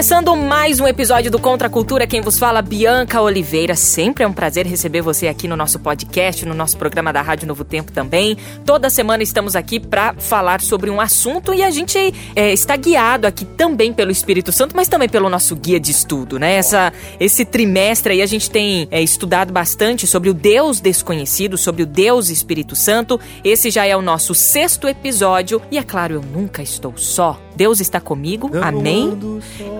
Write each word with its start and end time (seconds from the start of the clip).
Começando 0.00 0.34
mais 0.34 0.80
um 0.80 0.86
episódio 0.86 1.30
do 1.30 1.38
Contra 1.38 1.68
a 1.68 1.70
Cultura, 1.70 2.06
quem 2.06 2.22
vos 2.22 2.38
fala, 2.38 2.62
Bianca 2.62 3.20
Oliveira. 3.20 3.76
Sempre 3.76 4.24
é 4.24 4.26
um 4.26 4.32
prazer 4.32 4.66
receber 4.66 5.02
você 5.02 5.28
aqui 5.28 5.46
no 5.46 5.54
nosso 5.54 5.78
podcast, 5.78 6.46
no 6.46 6.54
nosso 6.54 6.78
programa 6.78 7.12
da 7.12 7.20
Rádio 7.20 7.46
Novo 7.46 7.64
Tempo 7.64 7.92
também. 7.92 8.34
Toda 8.64 8.88
semana 8.88 9.22
estamos 9.22 9.54
aqui 9.54 9.78
para 9.78 10.14
falar 10.14 10.62
sobre 10.62 10.88
um 10.88 11.02
assunto 11.02 11.52
e 11.52 11.62
a 11.62 11.68
gente 11.68 11.98
é, 12.34 12.50
está 12.50 12.76
guiado 12.76 13.26
aqui 13.26 13.44
também 13.44 13.92
pelo 13.92 14.10
Espírito 14.10 14.50
Santo, 14.52 14.74
mas 14.74 14.88
também 14.88 15.06
pelo 15.06 15.28
nosso 15.28 15.54
guia 15.54 15.78
de 15.78 15.90
estudo, 15.90 16.38
né? 16.38 16.54
Essa, 16.54 16.94
esse 17.20 17.44
trimestre 17.44 18.14
aí 18.14 18.22
a 18.22 18.26
gente 18.26 18.50
tem 18.50 18.88
é, 18.90 19.02
estudado 19.02 19.52
bastante 19.52 20.06
sobre 20.06 20.30
o 20.30 20.34
Deus 20.34 20.80
desconhecido, 20.80 21.58
sobre 21.58 21.82
o 21.82 21.86
Deus 21.86 22.30
Espírito 22.30 22.74
Santo. 22.74 23.20
Esse 23.44 23.70
já 23.70 23.84
é 23.84 23.94
o 23.94 24.00
nosso 24.00 24.34
sexto 24.34 24.88
episódio 24.88 25.60
e 25.70 25.76
é 25.76 25.82
claro, 25.82 26.14
eu 26.14 26.22
nunca 26.22 26.62
estou 26.62 26.96
só. 26.96 27.38
Deus 27.60 27.78
está 27.78 28.00
comigo, 28.00 28.50
amém? 28.62 29.18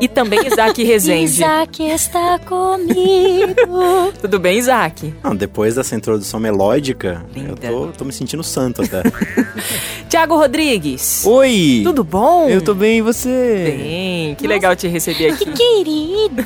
E 0.03 0.07
também 0.07 0.47
Isaac 0.47 0.85
Rezende. 0.85 1.25
Isaac 1.33 1.83
está 1.83 2.39
comigo. 2.39 4.13
Tudo 4.21 4.39
bem, 4.39 4.59
Isaac? 4.59 5.15
Não, 5.25 5.35
depois 5.35 5.77
dessa 5.77 5.97
introdução 5.97 6.39
melódica, 6.39 7.25
Linda. 7.35 7.55
eu 7.67 7.87
tô, 7.87 7.93
tô 8.01 8.05
me 8.05 8.13
sentindo 8.13 8.43
santo 8.45 8.83
até. 8.83 9.03
Tiago 10.11 10.37
Rodrigues. 10.37 11.25
Oi! 11.25 11.81
Tudo 11.83 12.05
bom? 12.05 12.51
Eu 12.51 12.61
tô 12.61 12.75
bem, 12.75 12.99
e 12.99 13.01
você? 13.01 13.75
bem. 13.79 14.35
Que 14.35 14.47
legal 14.47 14.77
te 14.77 14.87
receber 14.87 15.31
aqui. 15.33 15.47
Querido. 15.47 16.43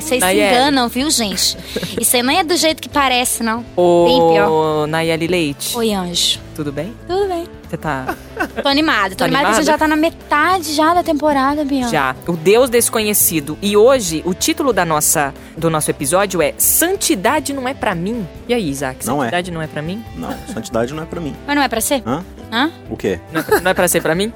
Vocês 0.00 0.08
se 0.08 0.18
Nayeli. 0.20 0.54
enganam, 0.56 0.88
viu, 0.88 1.10
gente? 1.10 1.58
Isso 2.00 2.16
aí 2.16 2.22
não 2.22 2.32
é 2.32 2.42
do 2.42 2.56
jeito 2.56 2.80
que 2.80 2.88
parece, 2.88 3.42
não. 3.42 3.58
Bem 3.58 4.18
pior. 4.32 4.48
Ô, 4.48 4.86
Nayeli 4.86 5.26
Leite. 5.26 5.76
Oi, 5.76 5.92
anjo. 5.92 6.40
Tudo 6.56 6.72
bem? 6.72 6.94
Tudo 7.06 7.28
bem. 7.28 7.44
Você 7.72 7.78
tá 7.78 8.14
Tô 8.62 8.68
animada. 8.68 9.10
Tô 9.10 9.16
Tá 9.16 9.24
animada 9.24 9.44
que 9.44 9.48
animada? 9.54 9.62
já 9.64 9.78
tá 9.78 9.88
na 9.88 9.96
metade 9.96 10.74
já 10.74 10.92
da 10.92 11.02
temporada, 11.02 11.64
Bianca. 11.64 11.88
já. 11.88 12.14
O 12.28 12.36
Deus 12.36 12.68
desconhecido. 12.68 13.56
E 13.62 13.78
hoje, 13.78 14.20
o 14.26 14.34
título 14.34 14.74
da 14.74 14.84
nossa, 14.84 15.32
do 15.56 15.70
nosso 15.70 15.90
episódio 15.90 16.42
é 16.42 16.52
Santidade 16.58 17.54
não 17.54 17.66
é 17.66 17.72
pra 17.72 17.94
mim. 17.94 18.28
E 18.46 18.52
aí, 18.52 18.68
Isaac? 18.68 19.06
Não 19.06 19.16
é. 19.22 19.26
Santidade 19.26 19.50
não 19.52 19.62
é 19.62 19.66
pra 19.66 19.80
mim? 19.80 20.04
Não, 20.16 20.34
santidade 20.52 20.92
não 20.92 21.02
é 21.02 21.06
pra 21.06 21.18
mim. 21.18 21.34
Mas 21.46 21.56
não 21.56 21.62
é 21.62 21.68
pra 21.68 21.80
ser? 21.80 22.02
Hã? 22.06 22.22
Hã? 22.52 22.70
O 22.90 22.96
quê? 22.96 23.18
Não 23.32 23.40
é, 23.40 23.60
não 23.62 23.70
é 23.70 23.74
pra 23.74 23.88
ser 23.88 24.02
pra 24.02 24.14
mim? 24.14 24.30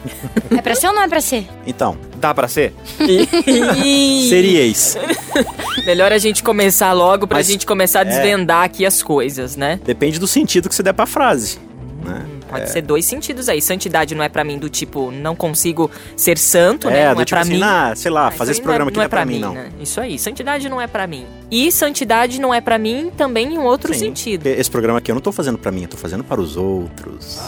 É 0.50 0.62
pra 0.62 0.74
ser 0.74 0.86
ou 0.86 0.94
não 0.94 1.02
é 1.02 1.08
pra 1.08 1.20
ser? 1.20 1.46
Então, 1.66 1.98
Dá 2.16 2.32
pra 2.32 2.48
ser? 2.48 2.72
Ih, 2.98 4.28
seríeis. 4.30 4.96
Melhor 5.84 6.10
a 6.10 6.16
gente 6.18 6.42
começar 6.42 6.92
logo 6.94 7.26
pra 7.26 7.36
Mas- 7.38 7.46
gente 7.46 7.66
começar 7.66 7.98
a 7.98 8.02
é. 8.02 8.04
desvendar 8.06 8.64
aqui 8.64 8.86
as 8.86 9.02
coisas, 9.02 9.54
né? 9.56 9.78
Depende 9.84 10.18
do 10.18 10.26
sentido 10.26 10.70
que 10.70 10.74
você 10.74 10.82
der 10.82 10.94
pra 10.94 11.04
frase. 11.04 11.58
Né? 12.02 12.24
Pode 12.48 12.70
ser 12.70 12.82
dois 12.82 13.04
sentidos 13.04 13.48
aí. 13.48 13.60
Santidade 13.60 14.14
não 14.14 14.22
é 14.22 14.28
pra 14.28 14.44
mim 14.44 14.58
do 14.58 14.68
tipo, 14.68 15.10
não 15.10 15.34
consigo 15.34 15.90
ser 16.16 16.38
santo, 16.38 16.88
né? 16.88 17.00
É, 17.00 17.08
Não 17.08 17.14
do 17.16 17.22
é 17.22 17.24
tipo 17.24 17.34
pra 17.36 17.40
assim, 17.42 17.54
mim. 17.56 17.62
ah, 17.62 17.92
sei 17.96 18.10
lá, 18.10 18.28
Ah, 18.28 18.30
fazer 18.30 18.52
esse 18.52 18.60
aí 18.60 18.64
programa 18.64 18.88
aqui 18.90 18.96
não 18.98 19.04
é 19.04 19.08
pra 19.08 19.24
mim, 19.24 19.38
não. 19.38 19.54
né? 19.54 19.70
Isso 19.80 20.00
aí, 20.00 20.18
santidade 20.18 20.68
não 20.68 20.80
é 20.80 20.86
pra 20.86 21.06
mim. 21.06 21.26
E 21.50 21.70
santidade 21.72 22.40
não 22.40 22.52
é 22.54 22.60
pra 22.60 22.78
mim 22.78 23.10
também 23.16 23.54
em 23.54 23.58
outro 23.58 23.92
Sim, 23.92 24.00
sentido. 24.00 24.46
Esse 24.46 24.70
programa 24.70 24.98
aqui 24.98 25.10
eu 25.10 25.14
não 25.14 25.22
tô 25.22 25.32
fazendo 25.32 25.58
pra 25.58 25.70
mim, 25.72 25.82
eu 25.82 25.88
tô 25.88 25.96
fazendo 25.96 26.22
para 26.24 26.40
os 26.40 26.56
outros. 26.56 27.38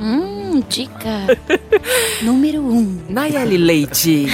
Hum, 0.00 0.31
dica 0.60 1.26
número 2.22 2.60
um. 2.60 2.98
Nayeli 3.08 3.56
Leite. 3.56 4.26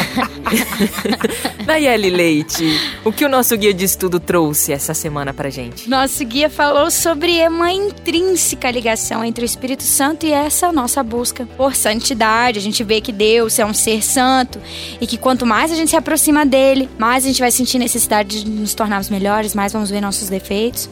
Nayeli 1.66 2.10
Leite, 2.10 2.64
o 3.04 3.12
que 3.12 3.24
o 3.24 3.28
nosso 3.28 3.56
guia 3.56 3.74
de 3.74 3.84
estudo 3.84 4.18
trouxe 4.18 4.72
essa 4.72 4.94
semana 4.94 5.34
pra 5.34 5.50
gente? 5.50 5.88
Nosso 5.88 6.24
guia 6.24 6.48
falou 6.48 6.90
sobre 6.90 7.46
uma 7.48 7.72
intrínseca 7.72 8.70
ligação 8.70 9.24
entre 9.24 9.44
o 9.44 9.46
Espírito 9.46 9.82
Santo 9.82 10.26
e 10.26 10.32
essa 10.32 10.72
nossa 10.72 11.02
busca 11.02 11.46
por 11.56 11.74
santidade. 11.74 12.58
A 12.58 12.62
gente 12.62 12.82
vê 12.82 13.00
que 13.00 13.12
Deus 13.12 13.58
é 13.58 13.66
um 13.66 13.74
ser 13.74 14.02
santo 14.02 14.60
e 15.00 15.06
que 15.06 15.16
quanto 15.16 15.44
mais 15.44 15.70
a 15.70 15.74
gente 15.74 15.90
se 15.90 15.96
aproxima 15.96 16.46
dele, 16.46 16.88
mais 16.98 17.24
a 17.24 17.28
gente 17.28 17.40
vai 17.40 17.50
sentir 17.50 17.78
necessidade 17.78 18.44
de 18.44 18.50
nos 18.50 18.74
tornarmos 18.74 19.10
melhores, 19.10 19.54
mais 19.54 19.72
vamos 19.72 19.90
ver 19.90 20.00
nossos 20.00 20.28
defeitos. 20.28 20.88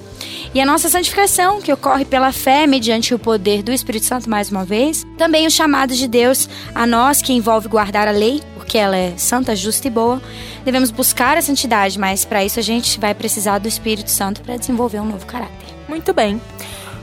E 0.54 0.60
a 0.60 0.66
nossa 0.66 0.88
santificação, 0.88 1.60
que 1.60 1.72
ocorre 1.72 2.04
pela 2.04 2.32
fé 2.32 2.66
mediante 2.66 3.14
o 3.14 3.18
poder 3.18 3.62
do 3.62 3.72
Espírito 3.72 4.06
Santo, 4.06 4.28
mais 4.28 4.50
uma 4.50 4.64
vez. 4.64 5.04
Também 5.16 5.46
o 5.46 5.50
chamado 5.50 5.94
de 5.94 6.06
Deus 6.06 6.48
a 6.74 6.86
nós, 6.86 7.22
que 7.22 7.32
envolve 7.32 7.68
guardar 7.68 8.06
a 8.06 8.10
lei, 8.10 8.42
porque 8.54 8.76
ela 8.76 8.96
é 8.96 9.14
santa, 9.16 9.56
justa 9.56 9.86
e 9.86 9.90
boa. 9.90 10.20
Devemos 10.64 10.90
buscar 10.90 11.38
a 11.38 11.42
santidade, 11.42 11.98
mas 11.98 12.24
para 12.24 12.44
isso 12.44 12.58
a 12.58 12.62
gente 12.62 12.98
vai 12.98 13.14
precisar 13.14 13.58
do 13.58 13.68
Espírito 13.68 14.10
Santo 14.10 14.42
para 14.42 14.56
desenvolver 14.56 15.00
um 15.00 15.06
novo 15.06 15.24
caráter. 15.24 15.54
Muito 15.88 16.12
bem. 16.12 16.40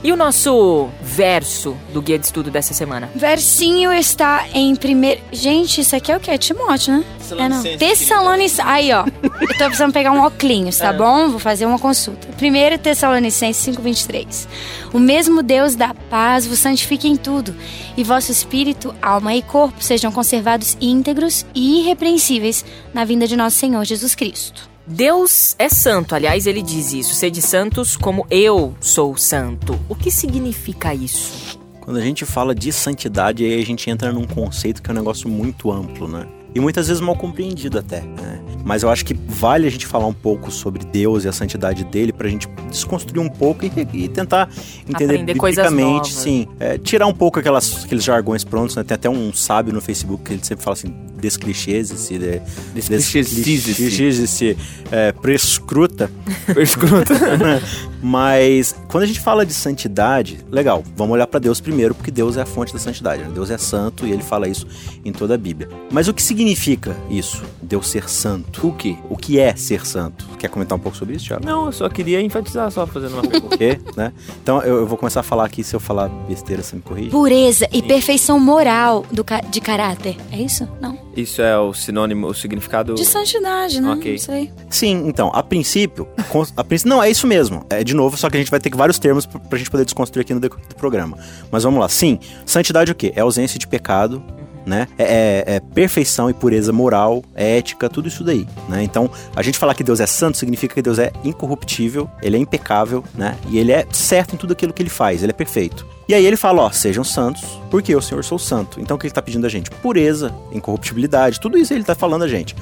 E 0.04 0.12
o 0.12 0.16
nosso 0.16 0.90
verso 1.00 1.74
do 1.90 2.02
guia 2.02 2.18
de 2.18 2.26
estudo 2.26 2.50
dessa 2.50 2.74
semana? 2.74 3.08
Versinho 3.14 3.90
está 3.90 4.46
em 4.52 4.76
primeiro. 4.76 5.22
Gente, 5.32 5.80
isso 5.80 5.96
aqui 5.96 6.12
é 6.12 6.16
o 6.18 6.20
quê? 6.20 6.32
É 6.32 6.36
Timóteo, 6.36 6.98
né? 6.98 7.04
É 7.38 7.48
não. 7.48 7.62
Tessalonicenses. 7.62 8.60
Aí, 8.60 8.92
ó. 8.92 9.06
Eu 9.22 9.48
tô 9.56 9.64
precisando 9.64 9.94
pegar 9.94 10.12
um 10.12 10.20
óculos, 10.20 10.76
tá 10.76 10.92
bom? 10.92 11.30
Vou 11.30 11.38
fazer 11.38 11.64
uma 11.64 11.78
consulta. 11.78 12.28
Primeiro 12.36 12.76
Tessalonicenses 12.76 13.76
5:23. 13.78 14.46
O 14.92 14.98
mesmo 14.98 15.42
Deus 15.42 15.74
da 15.74 15.94
paz 15.94 16.46
vos 16.46 16.58
santifique 16.58 17.08
em 17.08 17.16
tudo, 17.16 17.54
e 17.96 18.04
vosso 18.04 18.30
espírito, 18.30 18.94
alma 19.00 19.34
e 19.34 19.40
corpo 19.40 19.82
sejam 19.82 20.12
conservados 20.12 20.76
íntegros 20.82 21.46
e 21.54 21.80
irrepreensíveis 21.80 22.62
na 22.92 23.06
vinda 23.06 23.26
de 23.26 23.36
nosso 23.36 23.56
Senhor 23.56 23.82
Jesus 23.86 24.14
Cristo. 24.14 24.73
Deus 24.86 25.56
é 25.58 25.68
santo, 25.68 26.14
aliás, 26.14 26.46
ele 26.46 26.60
diz 26.62 26.92
isso. 26.92 27.14
Sede 27.14 27.40
santos 27.40 27.96
como 27.96 28.26
eu 28.30 28.74
sou 28.80 29.16
santo. 29.16 29.78
O 29.88 29.94
que 29.94 30.10
significa 30.10 30.94
isso? 30.94 31.58
Quando 31.80 31.96
a 31.98 32.02
gente 32.02 32.24
fala 32.26 32.54
de 32.54 32.70
santidade, 32.70 33.44
aí 33.44 33.60
a 33.60 33.64
gente 33.64 33.88
entra 33.88 34.12
num 34.12 34.26
conceito 34.26 34.82
que 34.82 34.90
é 34.90 34.92
um 34.92 34.96
negócio 34.96 35.28
muito 35.28 35.70
amplo, 35.72 36.06
né? 36.06 36.26
E 36.54 36.60
muitas 36.60 36.86
vezes 36.86 37.00
mal 37.00 37.16
compreendido 37.16 37.78
até, 37.78 38.02
né? 38.02 38.40
Mas 38.64 38.82
eu 38.82 38.88
acho 38.88 39.04
que 39.04 39.12
vale 39.12 39.66
a 39.66 39.70
gente 39.70 39.86
falar 39.86 40.06
um 40.06 40.12
pouco 40.12 40.50
sobre 40.50 40.84
Deus 40.84 41.24
e 41.24 41.28
a 41.28 41.32
santidade 41.32 41.82
dele 41.84 42.12
pra 42.12 42.28
gente 42.28 42.46
desconstruir 42.70 43.20
um 43.20 43.28
pouco 43.28 43.64
e, 43.64 43.72
e 43.92 44.08
tentar 44.08 44.48
entender 44.88 45.14
Aprender 45.16 45.34
biblicamente, 45.34 46.12
sim. 46.12 46.46
É, 46.60 46.78
tirar 46.78 47.06
um 47.06 47.12
pouco 47.12 47.40
aquelas, 47.40 47.84
aqueles 47.84 48.04
jargões 48.04 48.44
prontos, 48.44 48.76
né? 48.76 48.84
Tem 48.84 48.94
até 48.94 49.10
um 49.10 49.32
sábio 49.32 49.72
no 49.72 49.80
Facebook 49.80 50.24
que 50.24 50.32
ele 50.34 50.44
sempre 50.44 50.62
fala 50.64 50.74
assim, 50.74 50.94
desclichês-se, 51.28 52.18
de, 52.18 52.40
Desclichês-se. 52.74 53.42
desclichês-se, 53.42 54.56
é, 54.90 55.10
prescruta. 55.12 56.10
Escuta. 56.56 57.14
Mas 58.02 58.74
quando 58.88 59.04
a 59.04 59.06
gente 59.06 59.20
fala 59.20 59.46
de 59.46 59.54
santidade, 59.54 60.44
legal, 60.50 60.84
vamos 60.94 61.14
olhar 61.14 61.26
pra 61.26 61.40
Deus 61.40 61.58
primeiro, 61.60 61.94
porque 61.94 62.10
Deus 62.10 62.36
é 62.36 62.42
a 62.42 62.46
fonte 62.46 62.72
da 62.72 62.78
santidade. 62.78 63.22
né? 63.22 63.30
Deus 63.32 63.50
é 63.50 63.56
santo 63.56 64.06
e 64.06 64.12
ele 64.12 64.22
fala 64.22 64.46
isso 64.46 64.66
em 65.04 65.10
toda 65.12 65.34
a 65.34 65.38
Bíblia. 65.38 65.68
Mas 65.90 66.06
o 66.06 66.12
que 66.14 66.22
significa 66.22 66.94
isso? 67.08 67.42
Deus 67.62 67.88
ser 67.88 68.08
santo? 68.10 68.66
O 68.68 68.72
quê? 68.72 68.96
O 69.08 69.16
que 69.16 69.38
é 69.40 69.56
ser 69.56 69.86
santo? 69.86 70.26
Quer 70.38 70.48
comentar 70.48 70.76
um 70.76 70.80
pouco 70.80 70.98
sobre 70.98 71.16
isso, 71.16 71.26
Thiago? 71.26 71.44
Não, 71.46 71.66
eu 71.66 71.72
só 71.72 71.88
queria 71.88 72.20
enfatizar, 72.20 72.70
só 72.70 72.86
fazendo 72.86 73.14
uma 73.14 73.22
pergunta. 73.22 73.44
O 73.54 73.58
quê? 73.58 73.78
Né? 73.96 74.12
Então 74.42 74.60
eu, 74.62 74.78
eu 74.78 74.86
vou 74.86 74.98
começar 74.98 75.20
a 75.20 75.22
falar 75.22 75.44
aqui, 75.44 75.62
se 75.62 75.74
eu 75.76 75.80
falar 75.80 76.08
besteira, 76.28 76.62
você 76.62 76.74
me 76.76 76.82
corrige. 76.82 77.10
Pureza 77.10 77.68
e 77.72 77.80
perfeição 77.82 78.38
moral 78.40 79.06
do 79.12 79.22
ca- 79.22 79.40
de 79.42 79.60
caráter. 79.60 80.16
É 80.32 80.36
isso? 80.38 80.68
Não. 80.80 80.98
Isso 81.16 81.40
é 81.40 81.58
o 81.58 81.72
sinônimo, 81.72 82.26
o 82.26 82.34
significado... 82.34 82.94
De 82.94 83.04
santidade, 83.04 83.80
né? 83.80 83.90
Ok. 83.92 84.12
Não 84.12 84.18
sei. 84.18 84.52
Sim, 84.68 85.04
então, 85.06 85.30
a 85.32 85.42
princípio, 85.42 86.08
a 86.56 86.64
princípio, 86.64 86.90
não, 86.90 87.02
é 87.02 87.10
isso 87.10 87.26
mesmo. 87.26 87.64
É 87.70 87.82
de 87.82 87.94
novo, 87.94 88.16
só 88.16 88.28
que 88.28 88.36
a 88.36 88.40
gente 88.40 88.50
vai 88.50 88.60
ter 88.60 88.70
que 88.70 88.76
vários 88.76 88.98
termos 88.98 89.26
pra 89.26 89.54
pra 89.54 89.58
gente 89.58 89.70
poder 89.70 89.84
desconstruir 89.84 90.22
aqui 90.22 90.34
no 90.34 90.40
decorrer 90.40 90.66
do 90.66 90.74
programa. 90.74 91.16
Mas 91.50 91.62
vamos 91.62 91.80
lá. 91.80 91.88
Sim, 91.88 92.18
santidade 92.44 92.90
é 92.90 92.92
o 92.92 92.94
quê? 92.94 93.12
É 93.14 93.20
ausência 93.20 93.58
de 93.58 93.68
pecado, 93.68 94.20
né? 94.66 94.88
É, 94.98 95.04
é- 95.46 95.54
é 95.56 95.60
perfeição 95.60 96.28
e 96.30 96.34
pureza 96.34 96.72
moral, 96.72 97.22
ética, 97.34 97.88
tudo 97.88 98.08
isso 98.08 98.24
daí, 98.24 98.46
né? 98.68 98.82
Então, 98.82 99.10
a 99.34 99.42
gente 99.42 99.58
falar 99.58 99.74
que 99.74 99.84
Deus 99.84 100.00
é 100.00 100.06
santo 100.06 100.38
significa 100.38 100.74
que 100.74 100.82
Deus 100.82 100.98
é 100.98 101.12
incorruptível, 101.24 102.08
ele 102.22 102.36
é 102.36 102.40
impecável, 102.40 103.04
né? 103.14 103.36
E 103.48 103.58
ele 103.58 103.72
é 103.72 103.86
certo 103.92 104.34
em 104.34 104.38
tudo 104.38 104.52
aquilo 104.52 104.72
que 104.72 104.82
ele 104.82 104.90
faz, 104.90 105.22
ele 105.22 105.30
é 105.30 105.34
perfeito. 105.34 105.86
E 106.08 106.14
aí 106.14 106.24
ele 106.26 106.36
fala, 106.36 106.62
ó, 106.62 106.70
sejam 106.70 107.02
santos, 107.02 107.42
porque 107.70 107.94
eu, 107.94 108.02
Senhor, 108.02 108.22
sou 108.24 108.38
santo. 108.38 108.80
Então 108.80 108.96
o 108.96 109.00
que 109.00 109.06
ele 109.06 109.14
tá 109.14 109.22
pedindo 109.22 109.46
a 109.46 109.48
gente? 109.48 109.70
Pureza, 109.70 110.34
incorruptibilidade, 110.52 111.40
tudo 111.40 111.56
isso 111.56 111.72
ele 111.72 111.84
tá 111.84 111.94
falando 111.94 112.22
a 112.24 112.28
gente. 112.28 112.54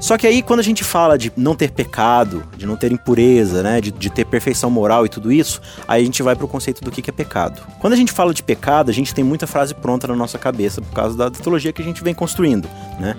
Só 0.00 0.18
que 0.18 0.26
aí, 0.26 0.42
quando 0.42 0.60
a 0.60 0.62
gente 0.62 0.84
fala 0.84 1.16
de 1.16 1.32
não 1.36 1.54
ter 1.54 1.70
pecado, 1.70 2.44
de 2.56 2.66
não 2.66 2.76
ter 2.76 2.92
impureza, 2.92 3.62
né? 3.62 3.80
De, 3.80 3.90
de 3.90 4.10
ter 4.10 4.24
perfeição 4.24 4.70
moral 4.70 5.06
e 5.06 5.08
tudo 5.08 5.32
isso, 5.32 5.60
aí 5.88 6.02
a 6.02 6.04
gente 6.04 6.22
vai 6.22 6.36
pro 6.36 6.46
conceito 6.46 6.82
do 6.84 6.90
que, 6.90 7.00
que 7.00 7.10
é 7.10 7.12
pecado. 7.12 7.62
Quando 7.80 7.94
a 7.94 7.96
gente 7.96 8.12
fala 8.12 8.34
de 8.34 8.42
pecado, 8.42 8.90
a 8.90 8.94
gente 8.94 9.14
tem 9.14 9.24
muita 9.24 9.46
frase 9.46 9.74
pronta 9.74 10.06
na 10.06 10.14
nossa 10.14 10.38
cabeça 10.38 10.80
por 10.82 10.92
causa 10.92 11.16
da 11.16 11.30
teologia 11.30 11.72
que 11.72 11.82
a 11.82 11.84
gente 11.84 12.04
vem 12.04 12.14
construindo, 12.14 12.68
né? 13.00 13.16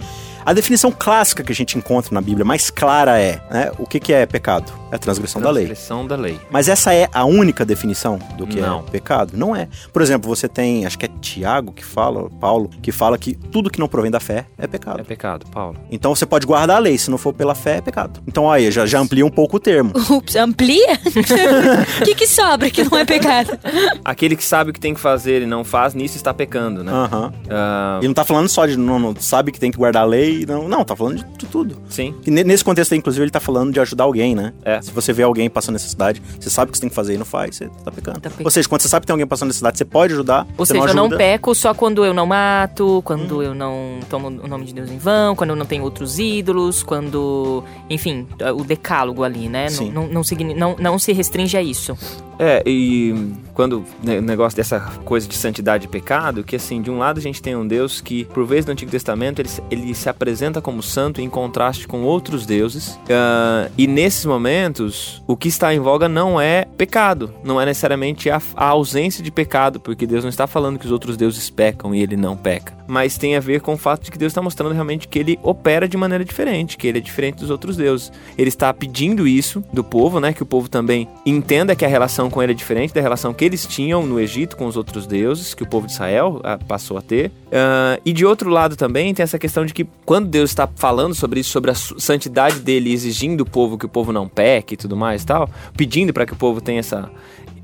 A 0.48 0.54
definição 0.54 0.94
clássica 0.98 1.44
que 1.44 1.52
a 1.52 1.56
gente 1.56 1.78
encontra 1.78 2.14
na 2.14 2.22
Bíblia, 2.22 2.46
mais 2.46 2.70
clara 2.70 3.20
é, 3.20 3.42
né? 3.52 3.70
O 3.78 3.86
que, 3.86 4.00
que 4.00 4.14
é 4.14 4.26
pecado? 4.26 4.72
É 4.90 4.96
a 4.96 4.98
transgressão 4.98 5.42
da 5.42 5.52
lei. 5.52 5.66
Transgressão 5.66 6.08
da 6.08 6.16
lei. 6.16 6.40
Mas 6.50 6.70
essa 6.70 6.94
é 6.94 7.10
a 7.14 7.26
única 7.26 7.66
definição 7.66 8.18
do 8.38 8.48
que 8.48 8.62
Não. 8.62 8.80
é 8.88 8.90
pecado? 8.90 9.34
Não 9.36 9.54
é. 9.54 9.68
Por 9.92 10.02
exemplo, 10.02 10.34
você 10.34 10.48
tem, 10.48 10.86
acho 10.86 10.98
que 10.98 11.06
é 11.06 11.10
Tiago 11.20 11.74
que 11.74 11.84
fala, 11.84 12.30
Paulo, 12.40 12.70
que 12.82 12.94
fala 12.94 13.18
que 13.18 13.34
tudo 13.36 13.70
que 13.70 13.78
não 13.78 13.90
provém 13.90 14.10
da 14.10 14.22
fé 14.22 14.46
é 14.58 14.66
pecado. 14.66 15.02
É 15.02 15.04
pecado, 15.04 15.46
Paulo. 15.52 15.76
Então 15.92 16.16
você 16.16 16.26
pode 16.26 16.48
guardar 16.48 16.78
a 16.78 16.80
lei, 16.80 16.98
se 16.98 17.12
não 17.12 17.18
for 17.18 17.34
pela 17.34 17.54
fé, 17.54 17.80
é 17.80 17.82
pecado. 17.82 18.22
Então 18.26 18.50
aí, 18.50 18.72
já, 18.72 18.86
já 18.86 19.00
amplia 19.00 19.26
um 19.26 19.30
pouco 19.30 19.58
o 19.58 19.60
termo. 19.60 19.92
Ups, 20.10 20.38
amplia? 20.38 20.94
O 20.94 22.00
que, 22.06 22.16
que 22.16 22.26
sobra 22.26 22.70
que 22.70 22.86
não 22.86 22.98
é 22.98 23.04
pecado? 23.04 23.60
Aquele 24.06 24.38
que 24.38 24.46
sabe 24.46 24.70
o 24.70 24.74
que 24.74 24.80
tem 24.80 24.94
que 24.94 25.00
fazer 25.02 25.42
e 25.42 25.46
não 25.46 25.66
faz, 25.66 25.94
nisso 25.94 26.16
está 26.16 26.34
pecando, 26.34 26.86
né? 26.86 26.94
Aham. 26.94 27.34
Ah, 27.50 28.00
E 28.02 28.08
não 28.08 28.14
tá 28.14 28.24
falando 28.24 28.48
só 28.48 28.66
de 28.66 28.78
não, 28.78 28.98
não 28.98 29.14
sabe 29.20 29.52
que 29.52 29.60
tem 29.60 29.72
que 29.72 29.78
guardar 29.78 30.04
a 30.04 30.06
lei, 30.06 30.37
não, 30.46 30.68
não, 30.68 30.84
tá 30.84 30.96
falando 30.96 31.18
de, 31.18 31.26
de 31.38 31.46
tudo. 31.46 31.78
sim. 31.90 32.14
E 32.26 32.32
ne- 32.32 32.44
nesse 32.44 32.64
contexto 32.64 32.92
aí, 32.94 32.98
inclusive, 32.98 33.24
ele 33.24 33.32
tá 33.32 33.40
falando 33.40 33.72
de 33.74 33.80
ajudar 33.80 34.04
alguém, 34.04 34.36
né? 34.36 34.54
É. 34.64 34.82
Se 34.82 34.92
você 34.92 35.12
vê 35.14 35.24
alguém 35.24 35.50
passando 35.50 35.74
necessidade, 35.74 36.22
você 36.40 36.50
sabe 36.50 36.70
o 36.70 36.72
que 36.72 36.78
você 36.78 36.82
tem 36.82 36.90
que 36.90 36.96
fazer 36.96 37.16
e 37.16 37.18
não 37.18 37.26
faz, 37.26 37.56
você 37.58 37.70
tá 37.84 37.92
pecando. 37.92 38.20
Tá 38.20 38.30
pecando. 38.30 38.44
Ou 38.46 38.52
seja, 38.52 38.68
quando 38.70 38.82
você 38.82 38.90
sabe 38.90 39.04
que 39.04 39.08
tem 39.08 39.14
alguém 39.14 39.28
passando 39.28 39.48
necessidade, 39.48 39.78
você 39.78 39.86
pode 39.86 40.14
ajudar, 40.14 40.46
Ou 40.58 40.66
você 40.66 40.74
seja, 40.74 40.94
não 40.94 41.06
eu 41.06 41.10
não 41.10 41.18
peco 41.18 41.54
só 41.56 41.74
quando 41.74 42.04
eu 42.06 42.14
não 42.14 42.26
mato, 42.26 43.02
quando 43.06 43.42
eu 43.42 43.54
não 43.56 44.00
tomo 44.10 44.28
o 44.28 44.48
nome 44.48 44.66
de 44.66 44.74
Deus 44.74 44.92
em 44.92 44.98
vão, 44.98 45.36
quando 45.36 45.52
eu 45.52 45.56
não 45.56 45.66
tenho 45.66 45.84
outros 45.84 46.20
ídolos, 46.20 46.84
quando. 46.84 47.64
Enfim, 47.90 48.28
o 48.56 48.64
decálogo 48.64 49.24
ali, 49.24 49.48
né? 49.50 49.66
Não, 49.66 49.70
Sim. 49.70 49.92
não, 49.92 50.08
não, 50.08 50.24
signi- 50.24 50.54
não, 50.54 50.76
não 50.78 51.00
se 51.00 51.12
restringe 51.14 51.56
a 51.58 51.62
isso. 51.62 51.98
É, 52.40 52.62
e 52.68 53.32
quando 53.56 53.84
o 54.04 54.22
negócio 54.22 54.56
dessa 54.56 54.80
coisa 55.04 55.28
de 55.28 55.36
santidade 55.36 55.86
e 55.86 55.88
pecado, 55.88 56.44
que 56.44 56.56
assim, 56.56 56.80
de 56.84 56.92
um 56.92 57.00
lado 57.00 57.18
a 57.18 57.22
gente 57.22 57.42
tem 57.42 57.56
um 57.56 57.66
Deus 57.68 58.00
que, 58.00 58.26
por 58.26 58.46
vezes 58.46 58.68
no 58.68 58.74
Antigo 58.74 58.92
Testamento, 58.92 59.40
ele, 59.40 59.50
ele 59.72 59.96
se 59.96 60.08
apresenta 60.08 60.27
como 60.62 60.82
santo 60.82 61.22
em 61.22 61.30
contraste 61.30 61.88
com 61.88 62.04
outros 62.04 62.46
deuses. 62.46 63.00
Ah, 63.10 63.70
e 63.78 63.88
nesses 63.88 64.26
momentos, 64.26 65.22
o 65.28 65.36
que 65.36 65.48
está 65.48 65.74
em 65.74 65.80
voga 65.80 66.08
não 66.10 66.40
é 66.40 66.66
pecado, 66.78 67.34
não 67.44 67.60
é 67.60 67.66
necessariamente 67.66 68.30
a, 68.30 68.42
a 68.56 68.66
ausência 68.66 69.24
de 69.24 69.32
pecado, 69.32 69.80
porque 69.80 70.06
Deus 70.06 70.24
não 70.24 70.30
está 70.30 70.48
falando 70.48 70.80
que 70.80 70.86
os 70.86 70.92
outros 70.92 71.18
deuses 71.18 71.50
pecam 71.50 71.94
e 71.94 72.02
ele 72.02 72.16
não 72.16 72.36
peca. 72.36 72.76
Mas 72.88 73.18
tem 73.18 73.36
a 73.36 73.40
ver 73.40 73.62
com 73.62 73.74
o 73.74 73.78
fato 73.78 74.06
de 74.06 74.12
que 74.12 74.18
Deus 74.18 74.32
está 74.32 74.42
mostrando 74.42 74.74
realmente 74.74 75.08
que 75.08 75.20
ele 75.20 75.40
opera 75.44 75.88
de 75.88 75.98
maneira 75.98 76.24
diferente, 76.24 76.78
que 76.78 76.88
ele 76.88 77.00
é 77.00 77.02
diferente 77.02 77.38
dos 77.38 77.50
outros 77.50 77.76
deuses. 77.76 78.12
Ele 78.38 78.48
está 78.48 78.74
pedindo 78.74 79.28
isso 79.28 79.64
do 79.74 79.84
povo, 79.84 80.20
né? 80.20 80.32
Que 80.32 80.44
o 80.44 80.46
povo 80.46 80.70
também 80.70 81.08
entenda 81.26 81.76
que 81.76 81.84
a 81.84 81.88
relação 81.88 82.30
com 82.30 82.42
ele 82.42 82.54
é 82.54 82.56
diferente 82.56 82.94
da 82.94 83.02
relação 83.02 83.34
que 83.34 83.44
eles 83.44 83.66
tinham 83.66 84.06
no 84.06 84.20
Egito 84.20 84.56
com 84.56 84.66
os 84.66 84.78
outros 84.78 85.06
deuses, 85.06 85.54
que 85.54 85.64
o 85.64 85.68
povo 85.68 85.86
de 85.86 85.94
Israel 85.94 86.40
ah, 86.44 86.58
passou 86.58 86.98
a 86.98 87.02
ter. 87.02 87.32
Ah, 87.52 88.00
e 88.06 88.14
de 88.14 88.26
outro 88.26 88.50
lado 88.50 88.76
também 88.76 89.14
tem 89.14 89.24
essa 89.24 89.38
questão 89.38 89.66
de 89.66 89.74
que 89.74 89.86
quando 90.06 90.17
Deus 90.26 90.50
está 90.50 90.68
falando 90.76 91.14
sobre 91.14 91.40
isso, 91.40 91.52
sobre 91.52 91.70
a 91.72 91.76
santidade 91.76 92.60
dele, 92.60 92.92
exigindo 92.92 93.44
do 93.44 93.46
povo 93.46 93.78
que 93.78 93.86
o 93.86 93.90
povo 93.90 94.12
não 94.12 94.28
peque 94.28 94.74
e 94.74 94.78
tudo 94.78 94.96
mais 94.96 95.22
e 95.22 95.26
tal, 95.26 95.50
pedindo 95.76 96.12
para 96.12 96.26
que 96.26 96.34
o 96.34 96.36
povo 96.36 96.60
tenha 96.60 96.80
essa 96.80 97.12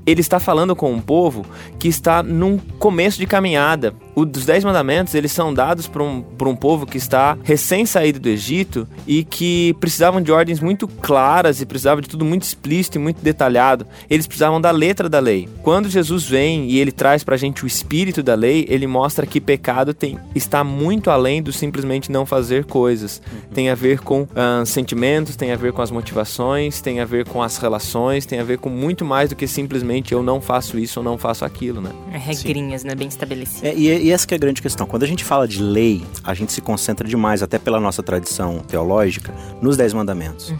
ele 0.06 0.20
está 0.20 0.38
falando 0.38 0.74
com 0.76 0.92
um 0.92 1.00
povo 1.00 1.44
que 1.78 1.88
está 1.88 2.22
num 2.22 2.58
começo 2.78 3.18
de 3.18 3.26
caminhada. 3.26 3.94
O 4.14 4.24
dos 4.24 4.44
Dez 4.44 4.62
Mandamentos, 4.64 5.14
eles 5.14 5.32
são 5.32 5.52
dados 5.52 5.88
para 5.88 6.02
um, 6.02 6.22
por 6.22 6.46
um 6.46 6.54
povo 6.54 6.86
que 6.86 6.96
está 6.96 7.36
recém-saído 7.42 8.20
do 8.20 8.28
Egito 8.28 8.86
e 9.06 9.24
que 9.24 9.74
precisavam 9.80 10.22
de 10.22 10.30
ordens 10.30 10.60
muito 10.60 10.86
claras 10.86 11.60
e 11.60 11.66
precisavam 11.66 12.00
de 12.00 12.08
tudo 12.08 12.24
muito 12.24 12.42
explícito 12.42 12.96
e 12.96 13.00
muito 13.00 13.20
detalhado. 13.20 13.86
Eles 14.08 14.26
precisavam 14.26 14.60
da 14.60 14.70
letra 14.70 15.08
da 15.08 15.18
lei. 15.18 15.48
Quando 15.62 15.88
Jesus 15.88 16.24
vem 16.24 16.70
e 16.70 16.78
ele 16.78 16.92
traz 16.92 17.24
para 17.24 17.34
a 17.34 17.38
gente 17.38 17.64
o 17.64 17.66
espírito 17.66 18.22
da 18.22 18.34
lei, 18.34 18.66
ele 18.68 18.86
mostra 18.86 19.26
que 19.26 19.40
pecado 19.40 19.92
tem, 19.92 20.18
está 20.34 20.62
muito 20.62 21.10
além 21.10 21.42
do 21.42 21.52
simplesmente 21.52 22.12
não 22.12 22.24
fazer 22.24 22.64
coisas. 22.64 23.20
Tem 23.52 23.68
a 23.68 23.74
ver 23.74 24.00
com 24.00 24.28
ah, 24.36 24.62
sentimentos, 24.64 25.34
tem 25.34 25.50
a 25.50 25.56
ver 25.56 25.72
com 25.72 25.82
as 25.82 25.90
motivações, 25.90 26.80
tem 26.80 27.00
a 27.00 27.04
ver 27.04 27.26
com 27.26 27.42
as 27.42 27.56
relações, 27.56 28.26
tem 28.26 28.38
a 28.38 28.44
ver 28.44 28.58
com 28.58 28.68
muito 28.68 29.04
mais 29.04 29.30
do 29.30 29.36
que 29.36 29.46
simplesmente 29.46 29.93
eu 30.12 30.22
não 30.22 30.40
faço 30.40 30.78
isso 30.78 31.00
ou 31.00 31.04
não 31.04 31.18
faço 31.18 31.44
aquilo, 31.44 31.80
né? 31.80 31.90
É 32.12 32.18
Regrinhas, 32.18 32.84
né? 32.84 32.94
Bem 32.94 33.08
estabelecidas. 33.08 33.62
É, 33.62 33.74
e, 33.74 34.06
e 34.06 34.10
essa 34.10 34.26
que 34.26 34.34
é 34.34 34.36
a 34.36 34.40
grande 34.40 34.62
questão. 34.62 34.86
Quando 34.86 35.02
a 35.02 35.06
gente 35.06 35.24
fala 35.24 35.46
de 35.46 35.62
lei, 35.62 36.02
a 36.22 36.34
gente 36.34 36.52
se 36.52 36.60
concentra 36.60 37.06
demais, 37.06 37.42
até 37.42 37.58
pela 37.58 37.78
nossa 37.78 38.02
tradição 38.02 38.58
teológica, 38.60 39.34
nos 39.60 39.76
Dez 39.76 39.92
Mandamentos. 39.92 40.54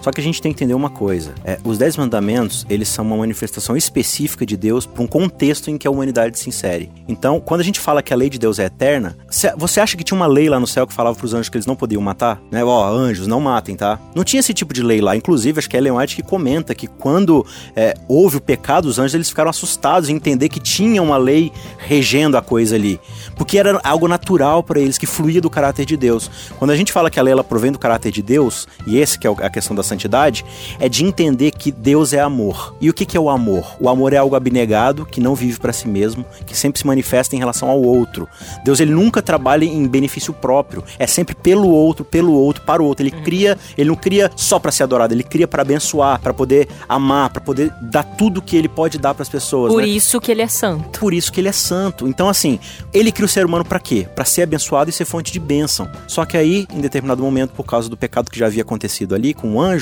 Só 0.00 0.10
que 0.10 0.20
a 0.20 0.24
gente 0.24 0.40
tem 0.40 0.52
que 0.52 0.56
entender 0.58 0.74
uma 0.74 0.90
coisa. 0.90 1.32
É, 1.44 1.58
os 1.64 1.78
Dez 1.78 1.96
Mandamentos, 1.96 2.64
eles 2.68 2.88
são 2.88 3.04
uma 3.04 3.16
manifestação 3.16 3.76
específica 3.76 4.46
de 4.46 4.56
Deus 4.56 4.86
para 4.86 5.02
um 5.02 5.06
contexto 5.06 5.70
em 5.70 5.76
que 5.78 5.86
a 5.86 5.90
humanidade 5.90 6.38
se 6.38 6.48
insere. 6.48 6.90
Então, 7.08 7.40
quando 7.40 7.60
a 7.60 7.64
gente 7.64 7.78
fala 7.80 8.02
que 8.02 8.12
a 8.12 8.16
lei 8.16 8.30
de 8.30 8.38
Deus 8.38 8.58
é 8.58 8.64
eterna, 8.64 9.16
cê- 9.30 9.52
você 9.56 9.80
acha 9.80 9.96
que 9.96 10.04
tinha 10.04 10.16
uma 10.16 10.26
lei 10.26 10.48
lá 10.48 10.58
no 10.58 10.66
céu 10.66 10.86
que 10.86 10.92
falava 10.94 11.16
para 11.16 11.24
os 11.26 11.34
anjos 11.34 11.48
que 11.48 11.56
eles 11.56 11.66
não 11.66 11.76
podiam 11.76 12.00
matar? 12.02 12.40
Né? 12.50 12.64
Ó, 12.64 12.88
anjos, 12.88 13.26
não 13.26 13.40
matem, 13.40 13.76
tá? 13.76 13.98
Não 14.14 14.24
tinha 14.24 14.40
esse 14.40 14.54
tipo 14.54 14.72
de 14.72 14.82
lei 14.82 15.00
lá. 15.00 15.16
Inclusive, 15.16 15.58
acho 15.58 15.68
que 15.68 15.76
é 15.76 15.80
Ellen 15.80 15.92
White 15.92 16.16
que 16.16 16.22
comenta 16.22 16.74
que 16.74 16.86
quando 16.86 17.44
é, 17.76 17.94
houve 18.08 18.36
o 18.38 18.40
pecado, 18.40 18.86
os 18.86 18.98
anjos 18.98 19.14
eles 19.14 19.28
ficaram 19.28 19.50
assustados 19.50 20.08
em 20.08 20.14
entender 20.16 20.48
que 20.48 20.60
tinha 20.60 21.02
uma 21.02 21.16
lei 21.16 21.52
regendo 21.78 22.36
a 22.36 22.42
coisa 22.42 22.74
ali. 22.76 23.00
Porque 23.36 23.58
era 23.58 23.78
algo 23.84 24.08
natural 24.08 24.62
para 24.62 24.80
eles, 24.80 24.96
que 24.98 25.06
fluía 25.06 25.40
do 25.40 25.50
caráter 25.50 25.84
de 25.84 25.96
Deus. 25.96 26.30
Quando 26.58 26.70
a 26.70 26.76
gente 26.76 26.92
fala 26.92 27.10
que 27.10 27.18
a 27.18 27.22
lei 27.22 27.32
ela 27.32 27.44
provém 27.44 27.70
do 27.72 27.78
caráter 27.78 28.10
de 28.12 28.22
Deus, 28.22 28.66
e 28.86 28.98
esse 28.98 29.18
que 29.18 29.26
é 29.26 29.30
a 29.30 29.50
questão 29.50 29.74
da 29.76 29.82
santidade, 29.90 30.44
é 30.78 30.88
de 30.88 31.04
entender 31.04 31.50
que 31.50 31.70
Deus 31.70 32.12
é 32.12 32.20
amor. 32.20 32.74
E 32.80 32.88
o 32.88 32.94
que, 32.94 33.04
que 33.04 33.16
é 33.16 33.20
o 33.20 33.28
amor? 33.28 33.76
O 33.78 33.88
amor 33.88 34.12
é 34.12 34.16
algo 34.16 34.34
abnegado, 34.34 35.04
que 35.04 35.20
não 35.20 35.34
vive 35.34 35.58
para 35.58 35.72
si 35.72 35.86
mesmo, 35.86 36.24
que 36.46 36.56
sempre 36.56 36.80
se 36.80 36.86
manifesta 36.86 37.36
em 37.36 37.38
relação 37.38 37.68
ao 37.68 37.80
outro. 37.80 38.28
Deus 38.64 38.80
ele 38.80 38.92
nunca 38.92 39.22
trabalha 39.22 39.64
em 39.64 39.86
benefício 39.86 40.32
próprio, 40.32 40.84
é 40.98 41.06
sempre 41.06 41.34
pelo 41.34 41.68
outro, 41.68 42.04
pelo 42.04 42.32
outro, 42.32 42.62
para 42.64 42.82
o 42.82 42.86
outro. 42.86 43.04
Ele 43.04 43.10
cria, 43.10 43.58
ele 43.76 43.88
não 43.88 43.96
cria 43.96 44.30
só 44.36 44.58
para 44.58 44.72
ser 44.72 44.84
adorado, 44.84 45.14
ele 45.14 45.22
cria 45.22 45.46
para 45.46 45.62
abençoar, 45.62 46.20
para 46.20 46.32
poder 46.32 46.68
amar, 46.88 47.30
para 47.30 47.40
poder 47.40 47.72
dar 47.80 48.04
tudo 48.04 48.42
que 48.42 48.56
ele 48.56 48.68
pode 48.68 48.98
dar 48.98 49.14
para 49.14 49.22
as 49.22 49.28
pessoas. 49.28 49.72
Por 49.72 49.82
né? 49.82 49.88
isso 49.88 50.20
que 50.20 50.30
ele 50.30 50.42
é 50.42 50.48
santo. 50.48 51.00
Por 51.00 51.12
isso 51.12 51.32
que 51.32 51.40
ele 51.40 51.48
é 51.48 51.52
santo. 51.52 52.06
Então, 52.06 52.28
assim, 52.28 52.58
ele 52.92 53.12
cria 53.12 53.26
o 53.26 53.28
ser 53.28 53.46
humano 53.46 53.64
pra 53.64 53.78
quê? 53.78 54.06
Pra 54.14 54.24
ser 54.24 54.42
abençoado 54.42 54.90
e 54.90 54.92
ser 54.92 55.04
fonte 55.04 55.32
de 55.32 55.40
bênção. 55.40 55.88
Só 56.06 56.24
que 56.24 56.36
aí, 56.36 56.66
em 56.72 56.80
determinado 56.80 57.22
momento, 57.22 57.52
por 57.52 57.64
causa 57.64 57.88
do 57.88 57.96
pecado 57.96 58.30
que 58.30 58.38
já 58.38 58.46
havia 58.46 58.62
acontecido 58.62 59.14
ali 59.14 59.32
com 59.32 59.54
o 59.54 59.60
anjo, 59.60 59.79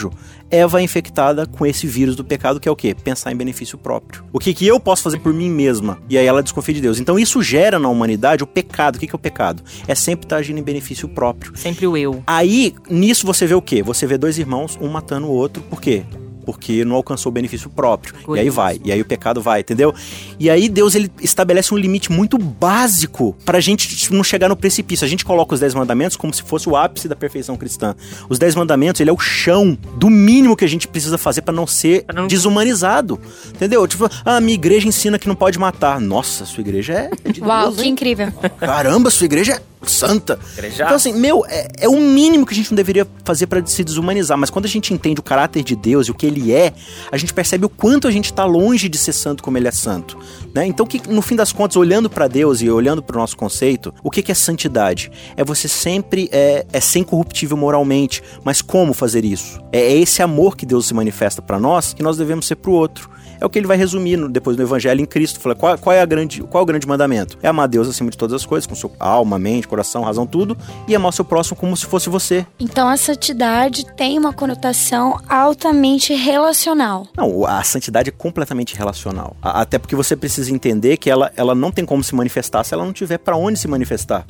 Eva 0.50 0.80
é 0.80 0.82
infectada 0.82 1.46
com 1.46 1.66
esse 1.66 1.86
vírus 1.86 2.16
do 2.16 2.24
pecado, 2.24 2.60
que 2.60 2.68
é 2.68 2.72
o 2.72 2.76
quê? 2.76 2.94
Pensar 2.94 3.32
em 3.32 3.36
benefício 3.36 3.76
próprio. 3.76 4.24
O 4.32 4.38
que, 4.38 4.54
que 4.54 4.66
eu 4.66 4.78
posso 4.80 5.02
fazer 5.02 5.18
por 5.18 5.34
mim 5.34 5.50
mesma? 5.50 5.98
E 6.08 6.16
aí 6.16 6.26
ela 6.26 6.42
desconfia 6.42 6.74
de 6.74 6.80
Deus. 6.80 7.00
Então, 7.00 7.18
isso 7.18 7.42
gera 7.42 7.78
na 7.78 7.88
humanidade 7.88 8.42
o 8.42 8.46
pecado. 8.46 8.96
O 8.96 8.98
que, 8.98 9.06
que 9.06 9.14
é 9.14 9.16
o 9.16 9.18
pecado? 9.18 9.62
É 9.86 9.94
sempre 9.94 10.26
estar 10.26 10.36
agindo 10.36 10.58
em 10.58 10.62
benefício 10.62 11.08
próprio. 11.08 11.52
Sempre 11.56 11.86
o 11.86 11.96
eu. 11.96 12.22
Aí, 12.26 12.74
nisso 12.88 13.26
você 13.26 13.46
vê 13.46 13.54
o 13.54 13.62
quê? 13.62 13.82
Você 13.82 14.06
vê 14.06 14.16
dois 14.16 14.38
irmãos, 14.38 14.78
um 14.80 14.88
matando 14.88 15.26
o 15.26 15.30
outro. 15.30 15.62
Por 15.62 15.80
quê? 15.80 16.04
Porque 16.48 16.82
não 16.82 16.96
alcançou 16.96 17.28
o 17.28 17.32
benefício 17.32 17.68
próprio. 17.68 18.14
E 18.34 18.40
aí 18.40 18.48
vai. 18.48 18.80
E 18.82 18.90
aí 18.90 18.98
o 18.98 19.04
pecado 19.04 19.42
vai, 19.42 19.60
entendeu? 19.60 19.94
E 20.38 20.48
aí 20.48 20.66
Deus 20.66 20.94
ele 20.94 21.10
estabelece 21.20 21.74
um 21.74 21.76
limite 21.76 22.10
muito 22.10 22.38
básico 22.38 23.36
pra 23.44 23.60
gente 23.60 24.10
não 24.14 24.24
chegar 24.24 24.48
no 24.48 24.56
precipício. 24.56 25.04
A 25.04 25.08
gente 25.08 25.26
coloca 25.26 25.52
os 25.52 25.60
dez 25.60 25.74
mandamentos 25.74 26.16
como 26.16 26.32
se 26.32 26.42
fosse 26.42 26.66
o 26.66 26.74
ápice 26.74 27.06
da 27.06 27.14
perfeição 27.14 27.54
cristã. 27.54 27.94
Os 28.30 28.38
dez 28.38 28.54
mandamentos, 28.54 28.98
ele 29.02 29.10
é 29.10 29.12
o 29.12 29.18
chão 29.18 29.76
do 29.96 30.08
mínimo 30.08 30.56
que 30.56 30.64
a 30.64 30.68
gente 30.68 30.88
precisa 30.88 31.18
fazer 31.18 31.42
pra 31.42 31.52
não 31.52 31.66
ser 31.66 32.04
Pra 32.04 32.14
não- 32.18 32.26
desumanizado. 32.26 33.20
Entendeu? 33.54 33.86
Tipo, 33.86 34.08
ah, 34.24 34.40
minha 34.40 34.54
igreja 34.54 34.88
ensina 34.88 35.18
que 35.18 35.28
não 35.28 35.34
pode 35.34 35.58
matar. 35.58 36.00
Nossa, 36.00 36.46
sua 36.46 36.62
igreja 36.62 36.94
é 36.94 37.30
de 37.30 37.42
Uau, 37.42 37.64
Deus, 37.66 37.76
que 37.76 37.82
hein? 37.84 37.90
incrível. 37.92 38.32
Caramba, 38.58 39.10
sua 39.10 39.26
igreja 39.26 39.52
é 39.52 39.60
santa. 39.86 40.38
Igreja. 40.54 40.84
Então, 40.84 40.96
assim, 40.96 41.12
meu, 41.12 41.44
é, 41.46 41.68
é 41.80 41.88
o 41.88 42.00
mínimo 42.00 42.46
que 42.46 42.52
a 42.52 42.56
gente 42.56 42.70
não 42.70 42.76
deveria 42.76 43.06
fazer 43.24 43.46
pra 43.46 43.64
se 43.66 43.84
desumanizar. 43.84 44.36
Mas 44.38 44.50
quando 44.50 44.64
a 44.64 44.68
gente 44.68 44.92
entende 44.92 45.20
o 45.20 45.22
caráter 45.22 45.62
de 45.62 45.76
Deus 45.76 46.08
e 46.08 46.10
o 46.10 46.14
que 46.14 46.26
ele 46.26 46.52
é, 46.52 46.72
a 47.10 47.16
gente 47.16 47.32
percebe 47.32 47.64
o 47.64 47.68
quanto 47.68 48.08
a 48.08 48.10
gente 48.10 48.32
tá 48.32 48.44
longe 48.44 48.88
de 48.88 48.98
ser 48.98 49.12
santo 49.12 49.42
como 49.42 49.58
ele 49.58 49.68
é 49.68 49.72
santo. 49.72 50.18
Né? 50.54 50.66
Então, 50.66 50.86
que, 50.86 51.00
no 51.08 51.22
fim 51.22 51.36
das 51.36 51.52
contas, 51.52 51.76
olhando 51.76 52.08
pra 52.08 52.26
Deus 52.28 52.60
e 52.62 52.70
olhando 52.70 53.02
pro 53.02 53.18
nosso 53.18 53.36
conceito, 53.36 53.94
o 54.02 54.10
que, 54.10 54.22
que 54.22 54.32
é 54.32 54.34
santidade? 54.34 55.10
É 55.36 55.44
você 55.44 55.68
sempre 55.68 56.28
é, 56.32 56.66
é 56.72 56.80
ser 56.80 57.00
incorruptível 57.00 57.56
moralmente. 57.56 58.22
Mas 58.44 58.62
como 58.62 58.92
fazer 58.92 59.24
isso? 59.24 59.60
É, 59.72 59.80
é 59.80 59.96
esse 59.98 60.22
amor 60.22 60.56
que 60.56 60.66
Deus 60.66 60.86
se 60.86 60.94
manifesta 60.94 61.42
pra 61.42 61.58
nós 61.58 61.94
que 61.94 62.02
nós 62.02 62.16
devemos 62.16 62.46
ser 62.46 62.56
pro 62.56 62.72
outro. 62.72 63.10
É 63.40 63.46
o 63.46 63.50
que 63.50 63.58
ele 63.58 63.66
vai 63.66 63.76
resumir 63.76 64.16
no- 64.16 64.28
depois 64.28 64.56
no 64.56 64.62
Evangelho 64.62 65.00
em 65.00 65.06
Cristo. 65.06 65.40
Fala, 65.40 65.54
qual, 65.54 65.78
qual 65.78 65.94
é 65.94 66.00
a 66.00 66.06
grande, 66.06 66.42
qual 66.42 66.60
é 66.60 66.62
o 66.62 66.66
grande 66.66 66.86
mandamento? 66.86 67.38
É 67.42 67.48
amar 67.48 67.64
a 67.64 67.66
Deus 67.66 67.88
acima 67.88 68.10
de 68.10 68.16
todas 68.18 68.34
as 68.34 68.44
coisas, 68.46 68.66
com 68.66 68.74
sua 68.74 68.90
alma, 68.98 69.38
mente, 69.38 69.68
coração, 69.68 70.02
razão, 70.02 70.26
tudo, 70.26 70.56
e 70.86 70.94
amar 70.94 71.10
o 71.10 71.12
seu 71.12 71.24
próximo 71.24 71.56
como 71.56 71.76
se 71.76 71.86
fosse 71.86 72.08
você. 72.08 72.46
Então 72.58 72.88
a 72.88 72.96
santidade 72.96 73.84
tem 73.96 74.18
uma 74.18 74.32
conotação 74.32 75.20
altamente 75.28 76.14
relacional. 76.14 77.06
Não, 77.16 77.46
a 77.46 77.62
santidade 77.62 78.08
é 78.08 78.12
completamente 78.12 78.76
relacional. 78.76 79.36
A- 79.42 79.60
Até 79.60 79.78
porque 79.78 79.94
você 79.96 80.16
precisa 80.16 80.52
entender 80.52 80.96
que 80.96 81.10
ela, 81.10 81.30
ela 81.36 81.54
não 81.54 81.70
tem 81.70 81.84
como 81.84 82.02
se 82.02 82.14
manifestar 82.14 82.64
se 82.64 82.72
ela 82.74 82.84
não 82.84 82.92
tiver 82.92 83.18
pra 83.18 83.36
onde 83.36 83.58
se 83.58 83.68
manifestar. 83.68 84.24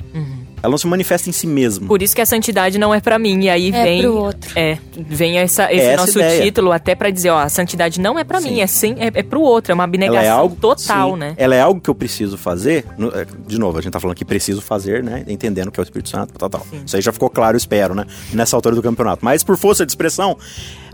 Ela 0.61 0.71
não 0.71 0.77
se 0.77 0.87
manifesta 0.87 1.29
em 1.29 1.31
si 1.31 1.47
mesma. 1.47 1.87
Por 1.87 2.01
isso 2.01 2.13
que 2.15 2.21
a 2.21 2.25
santidade 2.25 2.77
não 2.77 2.93
é 2.93 2.99
pra 2.99 3.17
mim. 3.17 3.43
E 3.43 3.49
aí 3.49 3.69
É 3.69 3.83
vem. 3.83 4.01
pro 4.01 4.15
outro. 4.15 4.51
É, 4.55 4.77
vem 4.97 5.37
essa, 5.37 5.71
esse 5.71 5.81
É 5.81 5.85
essa 5.93 6.01
nosso 6.05 6.19
ideia. 6.19 6.43
título 6.43 6.71
até 6.71 6.95
pra 6.95 7.09
dizer, 7.09 7.29
ó, 7.29 7.39
a 7.39 7.49
santidade 7.49 7.99
não 7.99 8.17
é 8.19 8.23
pra 8.23 8.41
Sim. 8.41 8.51
mim, 8.51 8.59
é, 8.61 8.67
sim, 8.67 8.95
é, 8.99 9.07
é 9.13 9.23
pro 9.23 9.41
outro, 9.41 9.71
é 9.71 9.75
uma 9.75 9.83
abnegação 9.85 10.19
Ela 10.21 10.27
é 10.27 10.29
algo 10.31 10.55
total, 10.55 11.13
sim, 11.13 11.17
né? 11.19 11.33
Ela 11.37 11.55
é 11.55 11.61
algo 11.61 11.79
que 11.79 11.89
eu 11.89 11.95
preciso 11.95 12.37
fazer. 12.37 12.85
é, 13.15 13.25
de 13.47 13.57
novo, 13.59 13.77
a 13.77 13.81
gente 13.81 13.93
tá 13.93 13.99
falando 13.99 14.15
que 14.17 14.25
preciso 14.25 14.61
fazer, 14.61 15.03
né? 15.03 15.23
Entendendo 15.27 15.71
que 15.71 15.79
é 15.79 15.81
o 15.81 15.83
Espírito 15.83 16.09
Santo, 16.09 16.33
tal, 16.37 16.49
tal. 16.49 16.65
Isso 16.85 16.95
aí 16.95 17.01
já 17.01 17.11
ficou 17.11 17.29
claro, 17.29 17.55
eu 17.55 17.59
espero, 17.59 17.95
né? 17.95 18.05
Nessa 18.33 18.55
altura 18.55 18.75
do 18.75 18.81
campeonato. 18.83 19.23
Mas 19.23 19.43
por 19.43 19.57
força 19.57 19.85
de 19.85 19.91
expressão, 19.91 20.37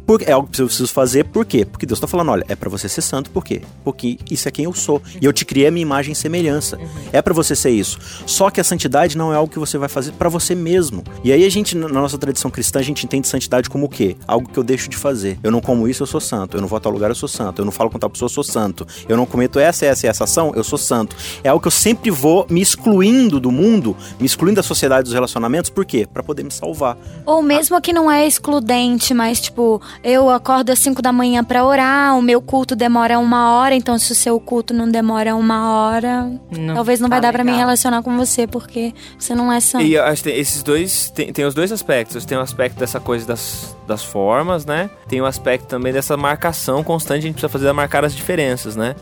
por- 0.05 0.21
é 0.21 0.31
algo 0.31 0.47
que 0.51 0.61
eu 0.61 0.65
preciso 0.67 0.91
fazer, 0.91 1.25
por 1.25 1.45
quê? 1.45 1.65
Porque 1.65 1.85
Deus 1.85 1.99
tá 1.99 2.07
falando, 2.07 2.31
olha, 2.31 2.45
é 2.47 2.55
pra 2.55 2.69
você 2.69 2.87
ser 2.87 3.01
santo, 3.01 3.29
por 3.31 3.43
quê? 3.43 3.61
Porque 3.83 4.17
isso 4.29 4.47
é 4.47 4.51
quem 4.51 4.65
eu 4.65 4.73
sou. 4.73 5.01
E 5.21 5.25
eu 5.25 5.33
te 5.33 5.45
criei 5.45 5.67
a 5.67 5.71
minha 5.71 5.81
imagem 5.81 6.13
e 6.13 6.15
semelhança. 6.15 6.77
É 7.11 7.21
pra 7.21 7.33
você 7.33 7.55
ser 7.55 7.71
isso. 7.71 7.97
Só 8.25 8.49
que 8.49 8.59
a 8.61 8.63
santidade 8.63 9.17
não 9.17 9.33
é 9.33 9.35
algo 9.35 9.51
que 9.51 9.59
você 9.59 9.77
vai 9.77 9.89
fazer 9.89 10.11
pra 10.13 10.29
você 10.29 10.53
mesmo. 10.55 11.03
E 11.23 11.31
aí 11.31 11.43
a 11.45 11.49
gente, 11.49 11.75
na 11.75 11.87
nossa 11.87 12.17
tradição 12.17 12.51
cristã, 12.51 12.79
a 12.79 12.83
gente 12.83 13.05
entende 13.05 13.27
santidade 13.27 13.69
como 13.69 13.85
o 13.85 13.89
quê? 13.89 14.15
Algo 14.27 14.47
que 14.49 14.57
eu 14.57 14.63
deixo 14.63 14.89
de 14.89 14.97
fazer. 14.97 15.39
Eu 15.43 15.51
não 15.51 15.61
como 15.61 15.87
isso, 15.87 16.03
eu 16.03 16.07
sou 16.07 16.21
santo. 16.21 16.57
Eu 16.57 16.61
não 16.61 16.67
vou 16.67 16.77
a 16.77 16.79
tal 16.79 16.91
lugar, 16.91 17.09
eu 17.09 17.15
sou 17.15 17.29
santo. 17.29 17.61
Eu 17.61 17.65
não 17.65 17.71
falo 17.71 17.89
com 17.89 17.97
tal 17.99 18.09
pessoa, 18.09 18.27
eu 18.27 18.33
sou 18.33 18.43
santo. 18.43 18.85
Eu 19.09 19.17
não 19.17 19.25
cometo 19.25 19.59
essa, 19.59 19.85
essa 19.85 20.05
e 20.05 20.09
essa 20.09 20.23
ação, 20.25 20.51
eu 20.55 20.63
sou 20.63 20.77
santo. 20.77 21.15
É 21.43 21.49
algo 21.49 21.61
que 21.61 21.67
eu 21.67 21.71
sempre 21.71 22.11
vou 22.11 22.45
me 22.49 22.61
excluindo 22.61 23.39
do 23.39 23.51
mundo, 23.51 23.95
me 24.19 24.25
excluindo 24.25 24.57
da 24.57 24.63
sociedade 24.63 25.03
dos 25.05 25.13
relacionamentos, 25.13 25.69
por 25.69 25.85
quê? 25.85 26.07
Pra 26.11 26.21
poder 26.23 26.43
me 26.43 26.51
salvar. 26.51 26.97
Ou 27.25 27.41
mesmo 27.41 27.79
que 27.81 27.91
não 27.91 28.09
é 28.11 28.27
excludente, 28.27 29.13
mas 29.13 29.39
tipo, 29.41 29.81
eu 30.03 30.29
acordo 30.29 30.71
às 30.71 30.79
5 30.79 31.01
da 31.01 31.11
manhã 31.11 31.43
pra 31.43 31.65
orar, 31.65 32.17
o 32.17 32.21
meu 32.21 32.41
culto 32.41 32.75
demora 32.75 33.19
uma 33.19 33.53
hora, 33.53 33.75
então 33.75 33.97
se 33.97 34.11
o 34.11 34.15
seu 34.15 34.39
culto 34.39 34.73
não 34.73 34.89
demora 34.89 35.35
uma 35.35 35.71
hora, 35.71 36.31
Não 36.51 36.75
talvez 36.75 36.99
não 36.99 37.09
vai 37.09 37.19
tá 37.19 37.27
dar 37.27 37.33
pra 37.33 37.43
me 37.43 37.51
relacionar 37.51 38.01
com 38.01 38.15
você, 38.17 38.47
porque 38.47 38.93
você 39.17 39.33
não 39.35 39.51
é 39.51 39.59
santo. 39.59 39.85
E 39.85 39.97
acho 39.97 40.23
que 40.23 40.29
tem 40.29 40.39
esses 40.39 40.63
dois. 40.63 41.09
Tem, 41.09 41.31
tem 41.31 41.45
os 41.45 41.53
dois 41.53 41.71
aspectos. 41.71 42.25
Tem 42.25 42.37
o 42.37 42.41
aspecto 42.41 42.77
dessa 42.77 42.99
coisa 42.99 43.25
das, 43.25 43.75
das 43.87 44.03
formas, 44.03 44.65
né? 44.65 44.89
Tem 45.07 45.21
o 45.21 45.25
aspecto 45.25 45.67
também 45.67 45.91
dessa 45.93 46.15
marcação 46.17 46.83
constante. 46.83 47.19
A 47.19 47.21
gente 47.21 47.33
precisa 47.33 47.49
fazer 47.49 47.71
marcar 47.73 48.05
as 48.05 48.15
diferenças, 48.15 48.75
né? 48.75 48.95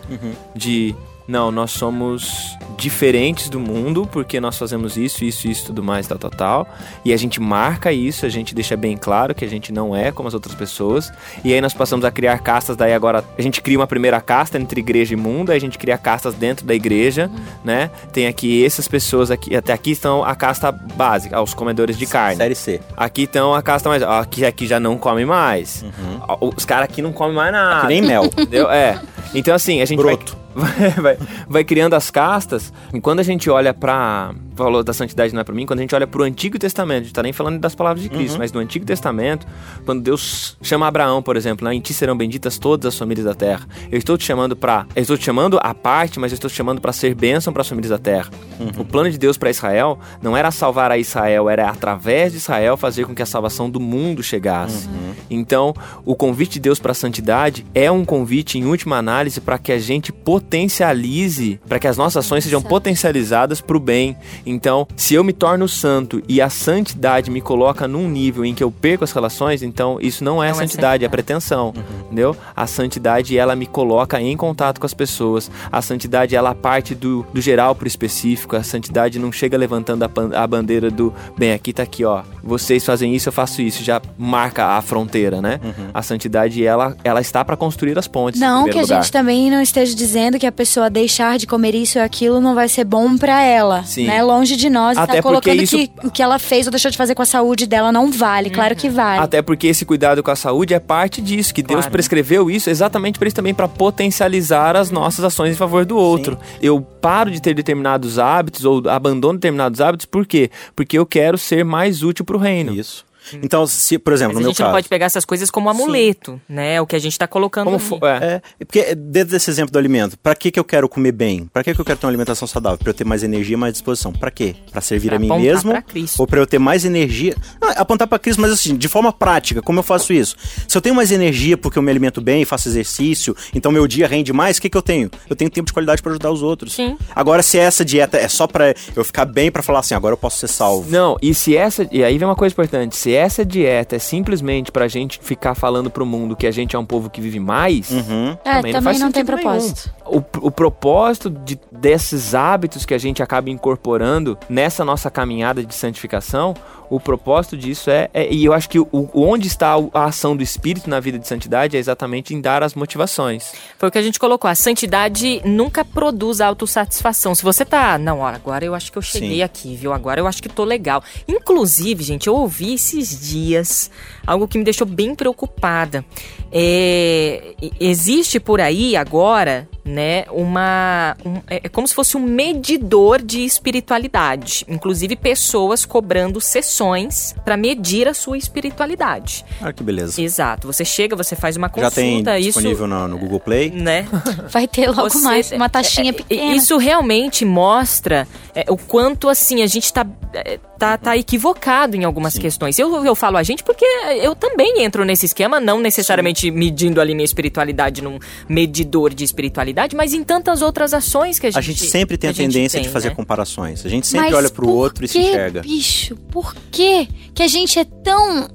De. 0.56 0.96
Não, 1.28 1.52
nós 1.52 1.72
somos 1.72 2.58
diferentes 2.78 3.48
do 3.50 3.60
mundo 3.60 4.08
porque 4.12 4.40
nós 4.40 4.58
fazemos 4.58 4.98
isso, 4.98 5.24
isso, 5.24 5.48
isso, 5.48 5.68
tudo 5.68 5.82
mais, 5.84 6.08
tal, 6.08 6.18
tal, 6.18 6.32
tal. 6.32 6.68
E 7.06 7.14
a 7.14 7.18
gente 7.18 7.40
marca 7.40 7.92
isso, 7.92 8.26
a 8.26 8.30
gente 8.30 8.54
deixa 8.54 8.76
bem 8.76 8.98
claro 8.98 9.34
que 9.34 9.46
a 9.46 9.48
gente 9.48 9.72
não 9.72 9.96
é 9.96 10.12
como 10.12 10.28
as 10.28 10.34
outras 10.34 10.56
pessoas. 10.56 11.12
E 11.44 11.54
aí 11.54 11.62
nós 11.62 11.74
passamos 11.74 12.04
a 12.04 12.12
criar 12.12 12.40
castas, 12.40 12.76
daí 12.76 12.94
agora 12.94 13.24
a 13.38 13.42
gente 13.42 13.62
cria 13.62 13.80
uma 13.80 13.88
primeira 13.88 14.20
casta 14.20 14.58
entre 14.58 14.82
igreja 14.82 15.14
e 15.14 15.18
mundo, 15.18 15.52
aí 15.52 15.58
a 15.58 15.62
gente 15.62 15.78
cria 15.78 15.98
castas 15.98 16.34
dentro 16.36 16.66
da 16.66 16.74
igreja, 16.74 17.32
né? 17.64 17.90
Tem 18.12 18.28
aqui 18.28 18.66
essas 18.66 18.88
pessoas 18.88 19.32
aqui, 19.32 19.56
até 19.56 19.72
aqui 19.72 19.92
estão 19.92 20.24
a 20.24 20.36
casta 20.36 20.72
básica, 20.72 21.42
os 21.42 21.54
comedores 21.54 21.98
de 21.98 22.06
carne. 22.06 22.38
Série 22.38 22.56
C. 22.56 22.82
Aqui 22.98 23.24
estão 23.24 23.54
a 23.54 23.62
casta 23.62 23.88
mais. 23.88 24.04
Aqui, 24.04 24.46
aqui 24.46 24.68
já 24.68 24.80
não 24.80 24.98
come 24.98 25.26
mais. 25.26 25.86
Ó, 26.28 26.50
Os 26.56 26.66
caras 26.66 26.86
aqui 26.86 27.02
não 27.02 27.14
comem 27.14 27.36
mais 27.36 27.52
nada. 27.52 27.82
Que 27.82 27.88
nem 27.88 28.02
mel. 28.02 28.26
Entendeu? 28.26 28.70
É. 28.70 29.00
Então, 29.34 29.54
assim, 29.54 29.82
a 29.82 29.86
gente 29.86 30.02
vai, 30.56 30.90
vai, 30.92 31.18
vai, 31.48 31.64
criando 31.64 31.96
as 31.96 32.12
castas. 32.12 32.72
E 32.94 33.02
quando 33.02 33.20
a 33.20 33.24
gente 33.24 33.50
olha 33.50 33.74
pra. 33.74 34.34
Falou 34.56 34.84
da 34.84 34.94
santidade 34.94 35.34
não 35.34 35.42
é 35.42 35.44
pra 35.44 35.54
mim. 35.54 35.66
Quando 35.66 35.80
a 35.80 35.82
gente 35.82 35.96
olha 35.96 36.06
pro 36.06 36.24
Antigo 36.24 36.60
Testamento, 36.60 37.02
a 37.02 37.04
gente 37.04 37.14
tá 37.14 37.24
nem 37.24 37.34
falando 37.34 37.60
das 37.60 37.74
palavras 37.74 38.04
de 38.04 38.10
Cristo, 38.10 38.38
mas 38.38 38.52
no 38.52 38.60
Antigo 38.60 38.86
Testamento, 38.86 39.48
quando 39.86 40.02
Deus 40.02 40.58
chama 40.62 40.88
Abraão, 40.88 41.22
por 41.22 41.36
exemplo, 41.36 41.68
né, 41.68 41.74
em 41.74 41.80
ti 41.80 41.94
serão 41.94 42.16
benditas 42.16 42.58
todas 42.58 42.94
as 42.94 42.98
famílias 42.98 43.26
da 43.26 43.34
terra. 43.34 43.68
Eu 43.92 43.98
estou 43.98 44.18
te 44.18 44.24
chamando 44.24 44.56
pra. 44.56 44.86
Eu 44.96 45.02
estou 45.02 45.18
te 45.18 45.26
chamando 45.26 45.60
à 45.62 45.74
parte, 45.74 46.20
mas 46.20 46.32
eu 46.32 46.36
estou 46.36 46.50
te 46.50 46.56
chamando 46.56 46.80
pra 46.80 46.94
ser 46.94 47.16
bênção 47.16 47.52
para 47.52 47.62
as 47.62 47.70
famílias 47.70 47.90
da 47.90 47.98
terra. 47.98 48.30
O 48.78 48.86
plano 48.86 49.10
de 49.10 49.18
Deus 49.18 49.38
pra 49.38 49.50
Israel 49.50 50.00
não 50.22 50.38
era 50.38 50.52
salvar 50.52 50.92
a 50.92 50.98
Israel, 50.98 51.50
era 51.50 51.70
através 51.70 52.32
de 52.32 52.38
Israel 52.38 52.78
fazer 52.78 53.06
com 53.06 53.16
que 53.16 53.22
a 53.22 53.26
salvação 53.26 53.70
do 53.70 53.80
mundo 53.80 54.22
chegasse. 54.22 54.88
Então, 55.30 55.74
o 56.06 56.16
convite 56.16 56.54
de 56.54 56.60
Deus 56.60 56.80
para 56.80 56.92
a 56.92 56.96
santidade 56.96 57.66
é 57.74 57.92
um 57.92 58.06
convite, 58.06 58.58
em 58.58 58.66
última 58.66 58.98
análise, 58.98 59.42
para 59.42 59.58
que 59.58 59.72
a 59.72 59.80
gente 59.80 60.12
potencialize, 60.12 61.60
para 61.68 61.80
que 61.80 61.88
as 61.88 61.98
nossas 61.98 62.26
ações 62.26 62.44
sejam 62.44 62.62
potencializadas 62.62 63.60
para 63.60 63.78
o 63.78 63.80
bem. 63.80 64.16
Então, 64.46 64.88
se 64.96 65.14
eu 65.14 65.24
me 65.24 65.34
torno 65.34 65.68
santo 65.68 66.22
e 66.28 66.42
a 66.42 66.50
santidade 66.50 67.30
me 67.32 67.42
coloca 67.42 67.88
num 67.88 68.10
nível 68.10 68.46
em 68.46 68.54
que 68.54 68.64
eu 68.64 68.72
perco 68.72 69.04
as 69.04 69.12
relações, 69.12 69.64
então 69.64 69.98
isso 70.02 70.24
não 70.24 70.44
é 70.44 70.52
Não 70.52 70.52
é 70.52 70.54
santidade, 70.54 71.06
é 71.06 71.10
pretensão, 71.10 71.74
entendeu? 72.06 72.36
A 72.56 72.68
santidade, 72.68 73.38
ela 73.38 73.56
me 73.56 73.66
coloca 73.66 74.20
em 74.22 74.36
contato 74.36 74.80
com 74.80 74.86
as 74.86 74.94
pessoas. 74.94 75.50
A 75.72 75.82
santidade, 75.82 76.36
ela 76.36 76.54
parte 76.54 76.94
do, 76.96 77.26
do 77.34 77.42
geral 77.42 77.76
pro 77.76 77.88
específico. 77.88 78.56
A 78.56 78.64
santidade 78.64 79.20
não 79.20 79.32
chega 79.32 79.58
levantando 79.58 80.04
a, 80.04 80.10
a 80.44 80.48
bandeira 80.48 80.90
do, 80.90 81.14
bem, 81.38 81.54
aqui 81.54 81.74
tá 81.74 81.84
aqui, 81.84 82.04
ó. 82.04 82.24
Vocês 82.44 82.86
fazem 82.86 83.16
isso, 83.16 83.30
eu 83.30 83.34
faço 83.34 83.62
isso. 83.62 83.84
Já 83.84 84.02
marca 84.18 84.66
a 84.78 84.82
fronteira, 84.82 85.42
né? 85.42 85.60
A 85.94 86.02
santidade, 86.02 86.66
ela, 86.66 86.96
ela 87.04 87.22
está 87.22 87.44
para 87.44 87.56
construir 87.56 87.98
as 87.98 88.08
pontes. 88.08 88.40
Não 88.40 88.66
que 88.66 88.78
a 88.78 88.82
lugar. 88.82 89.02
gente 89.02 89.12
também 89.12 89.50
não 89.50 89.62
esteja 89.62 89.96
dizendo 89.96 90.38
que 90.40 90.46
a 90.46 90.52
pessoa 90.52 90.90
deixar 90.90 91.38
de 91.38 91.48
comer 91.48 91.74
isso 91.76 91.98
e 91.98 92.02
aquilo 92.02 92.40
não 92.42 92.54
vai 92.56 92.68
ser 92.68 92.84
bom 92.84 93.18
pra 93.18 93.42
ela, 93.44 93.84
Sim. 93.84 94.08
né? 94.08 94.24
Longe 94.34 94.56
de 94.56 94.70
nós, 94.70 94.98
Até 94.98 95.18
tá 95.18 95.22
porque 95.22 95.50
colocando 95.50 95.62
isso- 95.64 95.78
que 95.78 95.92
o 96.08 96.12
que 96.12 96.22
ela 96.24 96.40
fez 96.40 96.66
ou 96.66 96.72
deixou 96.72 96.90
de 96.90 96.98
fazer 96.98 97.14
com 97.16 97.22
a 97.22 97.26
saúde 97.26 97.66
dela 97.68 97.92
não 97.92 98.12
vale. 98.12 98.50
Claro 98.50 98.76
que 98.76 98.90
vale. 98.90 99.22
Até 99.22 99.42
porque 99.42 99.68
esse 99.68 99.86
cuidado 99.86 100.22
com 100.24 100.32
a 100.32 100.36
saúde 100.36 100.74
é 100.74 100.80
parte 100.80 101.22
disso, 101.22 101.54
que 101.54 101.62
Deus 101.62 101.82
Claro. 101.82 101.92
prescreveu 101.92 102.50
isso 102.50 102.70
exatamente 102.70 103.20
para 103.20 103.28
isso 103.28 103.36
também, 103.36 103.54
para 103.54 103.68
potencializar 103.68 104.76
as 104.76 104.92
nossas 104.92 105.24
ações 105.24 105.54
em 105.54 105.58
favor 105.58 105.86
do 105.86 105.96
outro. 105.98 106.38
Eu 106.62 106.82
paro 106.82 107.30
de 107.32 107.42
ter 107.42 107.54
determinados 107.54 108.18
hábitos 108.20 108.66
ou 108.66 108.82
abandono 108.90 109.34
determinados 109.38 109.80
hábitos, 109.82 110.06
por 110.06 110.26
quê? 110.26 110.50
Porque 110.76 110.98
eu 110.98 111.06
quero 111.06 111.38
ser 111.38 111.64
mais 111.64 112.04
útil 112.04 112.26
para 112.26 112.36
o 112.36 112.40
reino. 112.40 112.74
Isso. 112.74 113.06
Então, 113.42 113.66
se, 113.68 113.98
por 113.98 114.14
exemplo, 114.14 114.34
Mas 114.36 114.36
no 114.36 114.40
a 114.40 114.44
meu 114.44 114.50
gente 114.52 114.58
caso. 114.58 114.68
não 114.70 114.76
pode 114.76 114.88
pegar 114.90 115.06
essas 115.06 115.26
coisas 115.26 115.50
como 115.52 115.70
amuleto, 115.70 116.40
né? 116.48 116.76
É 116.76 116.82
o 116.82 116.88
que 116.88 116.96
a 116.96 117.00
gente 117.00 117.18
tá 117.18 117.28
colocando 117.28 117.66
Como 117.66 117.78
ali. 117.78 117.86
fo- 117.86 118.00
é. 118.06 118.42
É, 118.60 118.66
porque 118.66 118.96
dentro 118.96 119.32
desse 119.32 119.50
exemplo 119.50 119.72
do 119.72 119.78
alimento, 119.80 120.18
pra 120.18 120.36
que 120.36 120.52
que 120.52 120.60
eu 120.60 120.64
quero 120.64 120.88
comer 120.90 121.12
bem? 121.12 121.48
Pra 121.52 121.64
que 121.64 121.74
que 121.74 121.80
eu 121.82 121.86
quero 121.86 121.98
ter 122.00 122.06
uma 122.06 122.12
alimentação 122.12 122.48
saudável? 122.48 122.78
Pra 122.78 122.90
eu 122.90 122.94
ter 122.94 123.04
mais 123.06 123.24
energia, 123.24 123.58
mais 123.58 123.74
disposição. 123.74 124.12
Pra 124.12 124.32
quê? 124.32 124.56
Pra 124.72 124.82
servir 124.82 125.08
Pra 125.10 125.16
a 125.18 125.20
mim 125.20 125.30
mesmo? 125.42 125.72
pra 125.72 125.82
Cristo. 125.82 126.20
Ou 126.20 126.28
pra 126.28 126.40
eu 126.40 126.48
ter 126.48 126.60
mais 126.60 126.86
energia? 126.86 127.36
Não, 127.62 127.70
é 127.70 127.78
apontar 127.78 128.08
pra 128.08 128.20
Cristo, 128.20 128.42
mas 128.42 128.52
assim, 128.52 128.76
de 128.76 128.88
forma 128.88 129.12
prática, 129.14 129.62
como 129.62 129.80
eu 129.80 129.84
faço 129.84 130.14
isso? 130.14 130.36
Se 130.68 130.78
eu 130.78 130.82
tenho 130.82 130.96
mais 130.96 131.12
energia 131.12 131.58
porque 131.58 131.78
eu 131.78 131.82
me 131.84 131.90
alimento 131.92 132.22
bem, 132.22 132.46
faço 132.46 132.68
exercício, 132.68 133.36
então 133.54 133.72
meu 133.72 133.88
dia 133.88 134.08
rende 134.08 134.32
mais, 134.34 134.58
o 134.58 134.62
que 134.62 134.70
que 134.70 134.78
eu 134.78 134.82
tenho? 134.82 135.10
Eu 135.30 135.36
tenho 135.36 135.50
tempo 135.50 135.68
de 135.68 135.74
qualidade 135.74 136.02
pra 136.02 136.12
ajudar 136.12 136.32
os 136.32 136.42
outros. 136.42 136.74
Sim. 136.74 136.98
Agora, 137.16 137.42
se 137.44 137.58
essa 137.58 137.84
dieta 137.86 138.18
é 138.18 138.28
só 138.28 138.48
pra 138.48 138.74
eu 138.96 139.04
ficar 139.04 139.26
bem, 139.26 139.52
pra 139.52 139.62
falar 139.64 139.80
assim, 139.80 139.94
agora 139.96 140.14
eu 140.14 140.18
posso 140.18 140.38
ser 140.38 140.48
salvo. 140.48 140.90
Não, 140.90 141.18
e 141.22 141.34
se 141.34 141.56
essa. 141.56 141.88
E 141.92 142.04
aí 142.04 142.18
vem 142.18 142.28
uma 142.28 142.36
coisa 142.36 142.54
importante: 142.54 142.96
se 142.96 143.12
essa 143.14 143.46
dieta 143.46 143.96
é 143.96 144.00
simplesmente 144.00 144.72
pra 144.72 144.88
gente 144.88 145.20
ficar 145.22 145.56
falando 145.56 145.90
pro 145.90 146.06
mundo 146.06 146.36
que 146.36 146.48
a 146.48 146.52
gente 146.52 146.76
é 146.76 146.80
um 146.80 146.86
povo 146.86 147.10
que 147.10 147.22
vive 147.22 147.40
mais. 147.40 147.90
Uhum. 147.92 148.38
É, 148.44 148.56
também, 148.56 148.82
faz 148.82 149.00
não 149.00 149.12
tem 149.12 149.26
propósito. 149.26 149.94
O, 150.06 150.18
o 150.42 150.52
propósito 150.52 151.30
de, 151.30 151.60
desses 151.72 152.36
hábitos 152.36 152.86
que 152.86 152.94
a 152.94 152.98
gente 152.98 153.22
acaba 153.24 153.50
incorporando 153.50 154.38
nessa 154.50 154.84
nossa 154.86 155.10
caminhada 155.10 155.64
de 155.64 155.74
santificação, 155.74 156.54
o 156.96 157.00
propósito 157.00 157.58
disso 157.58 157.90
é, 157.90 158.10
é- 158.14 158.32
e 158.32 158.46
eu 158.46 158.54
acho 158.54 158.70
que 158.70 158.80
o, 158.80 158.88
onde 159.14 159.48
está 159.48 159.74
a 159.94 160.06
ação 160.06 160.38
do 160.38 160.44
Espírito 160.44 160.90
na 160.90 161.00
vida 161.00 161.18
de 161.18 161.28
santidade 161.28 161.76
é 161.76 161.80
exatamente 161.80 162.34
em 162.34 162.40
dar 162.42 162.62
as 162.62 162.76
motivações. 162.76 163.52
Foi 163.80 163.90
o 163.90 163.92
que 163.92 163.98
a 163.98 164.02
gente 164.02 164.20
colocou. 164.20 164.50
A 164.50 164.56
santidade 164.56 165.42
nunca 165.44 165.84
produz 165.84 166.40
autossatisfação. 166.40 167.34
Se 167.34 167.42
você 167.44 167.66
tá. 167.66 167.98
Não, 167.98 168.26
agora 168.26 168.64
eu 168.64 168.76
acho 168.76 168.92
que 168.92 168.98
eu 168.98 169.02
cheguei 169.02 169.38
Sim. 169.38 169.42
aqui, 169.42 169.76
viu? 169.76 169.92
Agora 169.92 170.20
eu 170.20 170.28
acho 170.28 170.42
que 170.42 170.50
tô 170.50 170.64
legal. 170.64 171.04
Inclusive, 171.28 172.04
gente, 172.04 172.28
eu 172.28 172.36
ouvi 172.36 172.76
esses 172.76 173.20
dias 173.28 173.90
algo 174.26 174.48
que 174.48 174.58
me 174.58 174.64
deixou 174.64 174.86
bem 174.86 175.16
preocupada. 175.16 176.06
É, 176.52 177.56
existe 177.80 178.40
por 178.40 178.62
aí 178.62 178.96
agora, 178.96 179.68
né, 179.86 180.26
uma. 180.32 181.16
um- 181.26 181.42
é 181.50 181.62
é 181.64 181.70
como 181.70 181.88
se 181.88 181.94
fosse 181.94 182.16
um 182.18 182.20
medidor 182.22 183.22
de 183.22 183.44
espiritualidade. 183.46 184.66
Inclusive, 184.68 185.16
pessoas 185.16 185.86
cobrando 185.86 186.40
sessões 186.42 187.36
para 187.46 187.56
medir 187.58 188.08
a 188.08 188.14
sua 188.14 188.38
espiritualidade. 188.38 189.46
Ah, 189.62 189.72
que 189.74 189.84
beleza. 189.84 190.22
Exato. 190.22 190.68
Você 190.68 190.84
chega, 190.86 191.16
você 191.16 191.36
faz 191.36 191.56
uma 191.58 191.72
Já 191.76 191.92
tem 191.92 192.12
consulta, 192.12 192.40
isso. 192.40 192.60
disponível 192.60 192.88
no, 192.88 193.08
no 193.08 193.18
Google 193.18 193.40
Play. 193.40 193.72
Né? 193.72 194.08
Vai 194.50 194.68
ter 194.68 194.88
logo 194.90 195.10
Você- 195.10 195.20
mais 195.24 195.52
uma 195.52 195.70
taxinha 195.70 196.08
é, 196.08 196.10
é, 196.10 196.14
pequena. 196.14 196.56
Isso 196.56 196.78
realmente 196.78 197.46
mostra 197.46 198.28
é, 198.56 198.66
o 198.70 198.78
quanto, 198.78 199.28
assim, 199.30 199.62
a 199.62 199.68
gente 199.68 199.92
tá, 199.92 200.06
é, 200.34 200.60
tá, 200.84 200.98
tá 200.98 201.18
equivocado 201.18 201.96
em 201.96 202.04
algumas 202.04 202.38
questões. 202.38 202.78
Eu, 202.78 203.06
eu 203.06 203.16
falo 203.16 203.38
a 203.38 203.44
gente 203.44 203.64
porque 203.64 203.86
eu 204.22 204.36
também 204.36 204.84
entro 204.84 205.06
nesse 205.06 205.26
esquema, 205.26 205.58
não 205.60 205.80
necessariamente 205.80 206.52
medindo 206.52 207.00
ali 207.00 207.16
minha 207.16 207.24
espiritualidade 207.24 208.02
num 208.02 208.20
medidor 208.50 209.14
de 209.14 209.24
espiritualidade, 209.24 209.96
mas 209.96 210.14
em 210.14 210.24
tantas 210.24 210.62
outras 210.62 210.94
ações 210.94 211.40
que 211.40 211.48
a 211.48 211.52
gente 211.52 211.60
A 211.60 211.62
gente 211.62 211.86
sempre 211.86 212.18
tem 212.18 212.30
a, 212.30 212.34
que 212.34 212.42
gente 212.42 212.52
tendência 212.52 212.80
de 212.82 212.88
tem, 212.88 212.94
fazer 212.94 213.10
né? 213.10 213.16
comparações. 213.16 213.86
A 213.86 213.90
gente 213.90 214.06
sempre 214.06 214.28
Mas 214.28 214.36
olha 214.36 214.50
pro 214.50 214.70
outro 214.70 215.06
e 215.06 215.08
se 215.08 215.20
que, 215.20 215.26
enxerga. 215.26 215.62
bicho? 215.62 216.18
Por 216.30 216.54
que 216.70 217.08
que 217.34 217.44
a 217.44 217.48
gente 217.48 217.80
é 217.80 217.86
tão... 217.86 218.50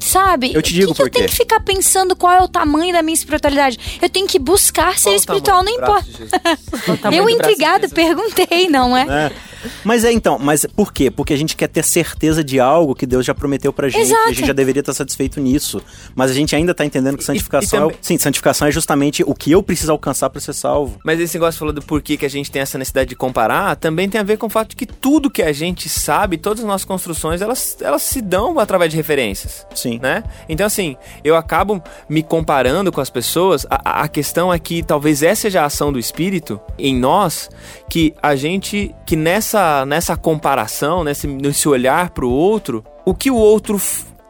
Sabe? 0.00 0.54
Eu 0.54 0.62
te 0.62 0.72
digo 0.72 0.86
que 0.88 0.94
que 0.94 1.02
por 1.02 1.08
eu 1.08 1.10
tenho 1.10 1.26
quê. 1.26 1.30
que 1.30 1.36
ficar 1.36 1.60
pensando 1.60 2.16
qual 2.16 2.32
é 2.32 2.42
o 2.42 2.48
tamanho 2.48 2.90
da 2.94 3.02
minha 3.02 3.12
espiritualidade? 3.12 3.78
Eu 4.00 4.08
tenho 4.08 4.26
que 4.26 4.38
buscar 4.38 4.98
ser 4.98 5.14
espiritual, 5.14 5.62
não 5.62 5.70
importa. 5.70 6.06
Eu 7.14 7.26
de 7.26 7.32
intrigado 7.32 7.90
perguntei, 7.90 8.66
não 8.70 8.96
é? 8.96 9.26
É. 9.26 9.53
Mas 9.84 10.04
é 10.04 10.12
então, 10.12 10.38
mas 10.38 10.66
por 10.66 10.92
quê? 10.92 11.10
Porque 11.10 11.32
a 11.32 11.36
gente 11.36 11.56
quer 11.56 11.68
ter 11.68 11.82
certeza 11.84 12.42
de 12.42 12.58
algo 12.60 12.94
que 12.94 13.06
Deus 13.06 13.24
já 13.24 13.34
prometeu 13.34 13.72
pra 13.72 13.88
gente. 13.88 14.02
Exato. 14.02 14.28
E 14.28 14.30
a 14.30 14.32
gente 14.34 14.46
já 14.46 14.52
deveria 14.52 14.80
estar 14.80 14.94
satisfeito 14.94 15.40
nisso. 15.40 15.80
Mas 16.14 16.30
a 16.30 16.34
gente 16.34 16.54
ainda 16.56 16.74
tá 16.74 16.84
entendendo 16.84 17.16
que 17.16 17.24
santificação 17.24 17.80
também- 17.80 17.94
é. 17.96 17.98
o- 18.00 18.04
Sim, 18.04 18.18
santificação 18.18 18.68
é 18.68 18.70
justamente 18.70 19.22
o 19.24 19.34
que 19.34 19.50
eu 19.52 19.62
preciso 19.62 19.92
alcançar 19.92 20.30
pra 20.30 20.40
ser 20.40 20.52
salvo. 20.52 20.98
Mas 21.04 21.20
esse 21.20 21.34
negócio 21.36 21.58
falou 21.58 21.72
do 21.72 21.82
porquê 21.82 22.16
que 22.16 22.26
a 22.26 22.30
gente 22.30 22.50
tem 22.50 22.62
essa 22.62 22.76
necessidade 22.78 23.10
de 23.10 23.16
comparar, 23.16 23.76
também 23.76 24.08
tem 24.08 24.20
a 24.20 24.24
ver 24.24 24.36
com 24.38 24.46
o 24.46 24.50
fato 24.50 24.70
de 24.70 24.76
que 24.76 24.86
tudo 24.86 25.30
que 25.30 25.42
a 25.42 25.52
gente 25.52 25.88
sabe, 25.88 26.36
todas 26.38 26.60
as 26.60 26.66
nossas 26.66 26.84
construções, 26.84 27.40
elas, 27.40 27.76
elas 27.80 28.02
se 28.02 28.20
dão 28.20 28.58
através 28.58 28.90
de 28.90 28.96
referências. 28.96 29.66
Sim. 29.74 29.98
Né? 30.02 30.22
Então, 30.48 30.66
assim, 30.66 30.96
eu 31.22 31.36
acabo 31.36 31.82
me 32.08 32.22
comparando 32.22 32.90
com 32.90 33.00
as 33.00 33.10
pessoas. 33.10 33.66
A, 33.70 33.80
a- 33.84 34.02
a 34.04 34.08
questão 34.08 34.52
é 34.52 34.58
que 34.58 34.82
talvez 34.82 35.22
essa 35.22 35.44
seja 35.44 35.60
a 35.62 35.66
ação 35.66 35.92
do 35.92 35.98
Espírito 35.98 36.58
em 36.78 36.96
nós, 36.98 37.50
que 37.90 38.14
a 38.22 38.34
gente, 38.34 38.94
que 39.14 39.16
nessa, 39.16 39.86
nessa 39.86 40.16
comparação, 40.16 41.04
nesse, 41.04 41.28
nesse 41.28 41.68
olhar 41.68 42.10
pro 42.10 42.28
outro, 42.28 42.84
o 43.04 43.14
que 43.14 43.30
o 43.30 43.36
outro 43.36 43.80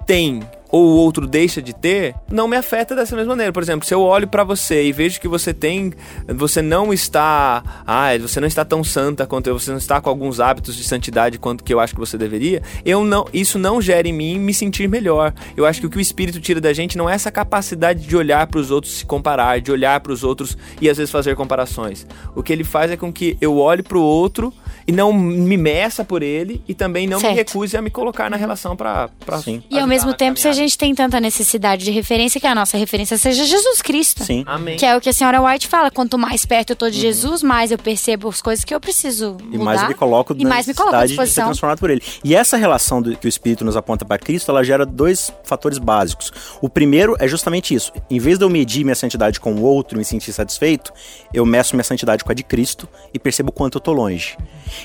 tem 0.04 0.42
ou 0.70 0.84
o 0.84 0.96
outro 0.96 1.26
deixa 1.26 1.62
de 1.62 1.72
ter, 1.72 2.14
não 2.30 2.48
me 2.48 2.56
afeta 2.56 2.94
dessa 2.94 3.16
mesma 3.16 3.30
maneira. 3.30 3.52
Por 3.52 3.62
exemplo, 3.62 3.86
se 3.86 3.94
eu 3.94 4.02
olho 4.02 4.28
pra 4.28 4.44
você 4.44 4.84
e 4.84 4.92
vejo 4.92 5.20
que 5.20 5.28
você 5.28 5.54
tem, 5.54 5.94
você 6.28 6.60
não 6.60 6.92
está, 6.92 7.62
ah, 7.86 8.08
você 8.18 8.40
não 8.40 8.48
está 8.48 8.62
tão 8.62 8.84
santa 8.84 9.24
quanto 9.24 9.46
eu, 9.46 9.58
você 9.58 9.70
não 9.70 9.78
está 9.78 10.00
com 10.00 10.10
alguns 10.10 10.40
hábitos 10.40 10.76
de 10.76 10.84
santidade 10.84 11.38
quanto 11.38 11.64
que 11.64 11.72
eu 11.72 11.80
acho 11.80 11.94
que 11.94 12.00
você 12.00 12.18
deveria, 12.18 12.60
eu 12.84 13.04
não, 13.04 13.24
isso 13.32 13.58
não 13.58 13.80
gera 13.80 14.08
em 14.08 14.12
mim 14.12 14.38
me 14.38 14.52
sentir 14.52 14.86
melhor. 14.86 15.32
Eu 15.56 15.64
acho 15.64 15.80
que 15.80 15.86
o 15.86 15.90
que 15.90 15.96
o 15.96 16.00
espírito 16.00 16.40
tira 16.40 16.60
da 16.60 16.74
gente 16.74 16.98
não 16.98 17.08
é 17.08 17.14
essa 17.14 17.30
capacidade 17.30 18.04
de 18.04 18.16
olhar 18.16 18.46
para 18.48 18.58
os 18.58 18.70
outros 18.70 18.98
se 18.98 19.06
comparar, 19.06 19.62
de 19.62 19.70
olhar 19.70 20.00
para 20.00 20.12
os 20.12 20.24
outros 20.24 20.58
e 20.78 20.90
às 20.90 20.98
vezes 20.98 21.10
fazer 21.10 21.36
comparações. 21.36 22.06
O 22.34 22.42
que 22.42 22.52
ele 22.52 22.64
faz 22.64 22.90
é 22.90 22.96
com 22.96 23.10
que 23.10 23.38
eu 23.40 23.58
olhe 23.58 23.82
para 23.82 23.96
o 23.96 24.02
outro 24.02 24.52
e 24.86 24.92
não 24.92 25.12
me 25.12 25.56
meça 25.56 26.04
por 26.04 26.22
ele 26.22 26.62
e 26.68 26.74
também 26.74 27.06
não 27.06 27.18
me 27.18 27.22
Certo. 27.22 27.36
recuse 27.36 27.76
a 27.76 27.82
me 27.82 27.90
colocar 27.90 28.30
na 28.30 28.36
relação 28.36 28.76
para 28.76 29.08
Sim. 29.42 29.62
E 29.70 29.78
ao 29.78 29.86
mesmo 29.86 30.12
tempo, 30.14 30.38
se 30.38 30.46
a 30.48 30.52
gente 30.52 30.76
tem 30.76 30.94
tanta 30.94 31.18
necessidade 31.20 31.84
de 31.84 31.90
referência, 31.90 32.40
que 32.40 32.46
a 32.46 32.54
nossa 32.54 32.76
referência 32.76 33.16
seja 33.16 33.44
Jesus 33.44 33.80
Cristo. 33.82 34.24
Sim. 34.24 34.44
Amém. 34.46 34.76
Que 34.76 34.84
é 34.86 34.96
o 34.96 35.00
que 35.00 35.08
a 35.08 35.12
senhora 35.12 35.40
White 35.42 35.66
fala. 35.68 35.90
Quanto 35.90 36.18
mais 36.18 36.44
perto 36.44 36.70
eu 36.70 36.76
tô 36.76 36.90
de 36.90 37.00
Jesus, 37.00 37.42
mais 37.42 37.70
eu 37.70 37.78
percebo 37.78 38.28
as 38.28 38.42
coisas 38.42 38.64
que 38.64 38.74
eu 38.74 38.80
preciso 38.80 39.36
E 39.40 39.44
mudar. 39.56 39.64
mais 39.64 39.82
eu 39.82 39.88
me 39.88 39.94
coloco 39.94 40.34
e 40.38 40.44
mais 40.44 40.66
me 40.66 40.74
coloco 40.74 40.94
à 40.96 41.00
necessidade 41.00 41.08
de 41.08 41.14
ser 41.16 41.22
disposição. 41.22 41.44
transformado 41.46 41.78
por 41.78 41.90
ele. 41.90 42.02
E 42.22 42.34
essa 42.34 42.56
relação 42.56 43.00
do- 43.00 43.16
que 43.16 43.26
o 43.26 43.28
Espírito 43.28 43.64
nos 43.64 43.76
aponta 43.76 44.04
para 44.04 44.18
Cristo, 44.18 44.50
ela 44.50 44.62
gera 44.64 44.84
dois 44.84 45.32
fatores 45.44 45.78
básicos. 45.78 46.32
O 46.60 46.68
primeiro 46.68 47.16
é 47.18 47.26
justamente 47.28 47.74
isso. 47.74 47.92
Em 48.10 48.18
vez 48.18 48.38
de 48.38 48.44
eu 48.44 48.50
medir 48.50 48.84
minha 48.84 48.94
santidade 48.94 49.40
com 49.40 49.54
o 49.54 49.62
outro 49.62 49.96
e 49.96 49.98
me 49.98 50.04
sentir 50.04 50.32
satisfeito, 50.32 50.92
eu 51.32 51.44
meço 51.46 51.74
minha 51.74 51.84
santidade 51.84 52.22
com 52.24 52.30
a 52.30 52.34
de 52.34 52.42
Cristo 52.42 52.88
e 53.12 53.18
percebo 53.18 53.50
o 53.50 53.52
quanto 53.52 53.76
eu 53.78 53.80
tô 53.80 53.92
longe. 53.92 54.36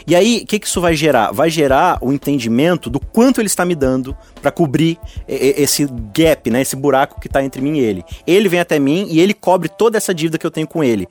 E 0.07 0.15
aí, 0.15 0.41
o 0.43 0.47
que, 0.47 0.59
que 0.59 0.67
isso 0.67 0.81
vai 0.81 0.95
gerar? 0.95 1.31
Vai 1.31 1.49
gerar 1.49 1.97
o 2.01 2.11
entendimento 2.13 2.89
do 2.89 2.99
quanto 2.99 3.39
ele 3.41 3.47
está 3.47 3.65
me 3.65 3.75
dando 3.75 4.15
para 4.41 4.51
cobrir 4.51 4.97
esse 5.27 5.87
gap, 6.13 6.49
né? 6.49 6.61
Esse 6.61 6.75
buraco 6.75 7.19
que 7.19 7.29
tá 7.29 7.43
entre 7.43 7.61
mim 7.61 7.77
e 7.77 7.79
ele. 7.79 8.03
Ele 8.25 8.47
vem 8.49 8.59
até 8.59 8.79
mim 8.79 9.07
e 9.09 9.19
ele 9.19 9.33
cobre 9.33 9.69
toda 9.69 9.97
essa 9.97 10.13
dívida 10.13 10.37
que 10.37 10.45
eu 10.45 10.51
tenho 10.51 10.67
com 10.67 10.83
ele. 10.83 11.07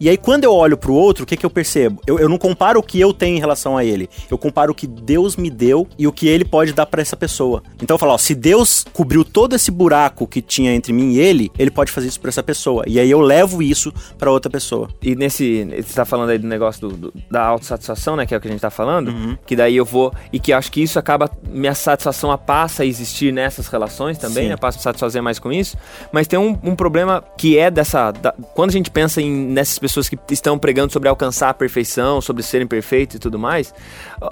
E 0.00 0.08
aí, 0.08 0.16
quando 0.16 0.44
eu 0.44 0.52
olho 0.52 0.76
pro 0.76 0.92
outro, 0.94 1.24
o 1.24 1.26
que, 1.26 1.36
que 1.36 1.46
eu 1.46 1.50
percebo? 1.50 2.00
Eu, 2.06 2.18
eu 2.18 2.28
não 2.28 2.38
comparo 2.38 2.80
o 2.80 2.82
que 2.82 3.00
eu 3.00 3.12
tenho 3.12 3.36
em 3.36 3.40
relação 3.40 3.76
a 3.76 3.84
ele. 3.84 4.08
Eu 4.30 4.36
comparo 4.38 4.72
o 4.72 4.74
que 4.74 4.86
Deus 4.86 5.36
me 5.36 5.50
deu 5.50 5.86
e 5.98 6.06
o 6.06 6.12
que 6.12 6.26
ele 6.28 6.44
pode 6.44 6.72
dar 6.72 6.86
para 6.86 7.00
essa 7.02 7.16
pessoa. 7.16 7.62
Então 7.80 7.94
eu 7.94 7.98
falo, 7.98 8.12
ó, 8.12 8.18
se 8.18 8.34
Deus 8.34 8.84
cobriu 8.92 9.24
todo 9.24 9.54
esse 9.54 9.70
buraco 9.70 10.26
que 10.26 10.42
tinha 10.42 10.74
entre 10.74 10.92
mim 10.92 11.12
e 11.12 11.18
ele, 11.20 11.50
ele 11.58 11.70
pode 11.70 11.90
fazer 11.92 12.08
isso 12.08 12.20
pra 12.20 12.28
essa 12.28 12.42
pessoa. 12.42 12.84
E 12.86 12.98
aí 12.98 13.10
eu 13.10 13.20
levo 13.20 13.62
isso 13.62 13.92
pra 14.18 14.30
outra 14.30 14.50
pessoa. 14.50 14.88
E 15.02 15.14
nesse. 15.14 15.64
Você 15.76 15.94
tá 15.94 16.04
falando 16.04 16.30
aí 16.30 16.38
do 16.38 16.46
negócio 16.46 16.88
do, 16.88 16.96
do- 16.96 17.14
da 17.30 17.42
autossatisfação, 17.44 18.16
né? 18.16 18.21
Que 18.26 18.34
é 18.34 18.38
o 18.38 18.40
que 18.40 18.48
a 18.48 18.50
gente 18.50 18.60
tá 18.60 18.70
falando. 18.70 19.08
Uhum. 19.08 19.36
Que 19.46 19.54
daí 19.56 19.76
eu 19.76 19.84
vou. 19.84 20.12
E 20.32 20.38
que 20.38 20.52
acho 20.52 20.70
que 20.70 20.82
isso 20.82 20.98
acaba. 20.98 21.30
Minha 21.48 21.74
satisfação 21.74 22.30
a 22.30 22.38
passa 22.38 22.82
a 22.82 22.86
existir 22.86 23.32
nessas 23.32 23.66
relações 23.68 24.18
também, 24.18 24.44
Sim. 24.44 24.48
né? 24.50 24.56
Passa 24.56 24.78
a 24.78 24.80
me 24.80 24.82
satisfazer 24.84 25.22
mais 25.22 25.38
com 25.38 25.52
isso. 25.52 25.76
Mas 26.12 26.26
tem 26.26 26.38
um, 26.38 26.58
um 26.62 26.74
problema 26.76 27.22
que 27.36 27.58
é 27.58 27.70
dessa. 27.70 28.10
da- 28.12 28.32
quando 28.54 28.70
a 28.70 28.72
gente 28.72 28.90
pensa 28.90 29.20
em, 29.20 29.30
nessas 29.30 29.78
pessoas 29.78 30.08
que 30.08 30.18
estão 30.30 30.58
pregando 30.58 30.92
sobre 30.92 31.08
alcançar 31.08 31.50
a 31.50 31.54
perfeição, 31.54 32.20
sobre 32.20 32.42
serem 32.42 32.66
perfeitos 32.66 33.16
e 33.16 33.18
tudo 33.18 33.38
mais, 33.38 33.74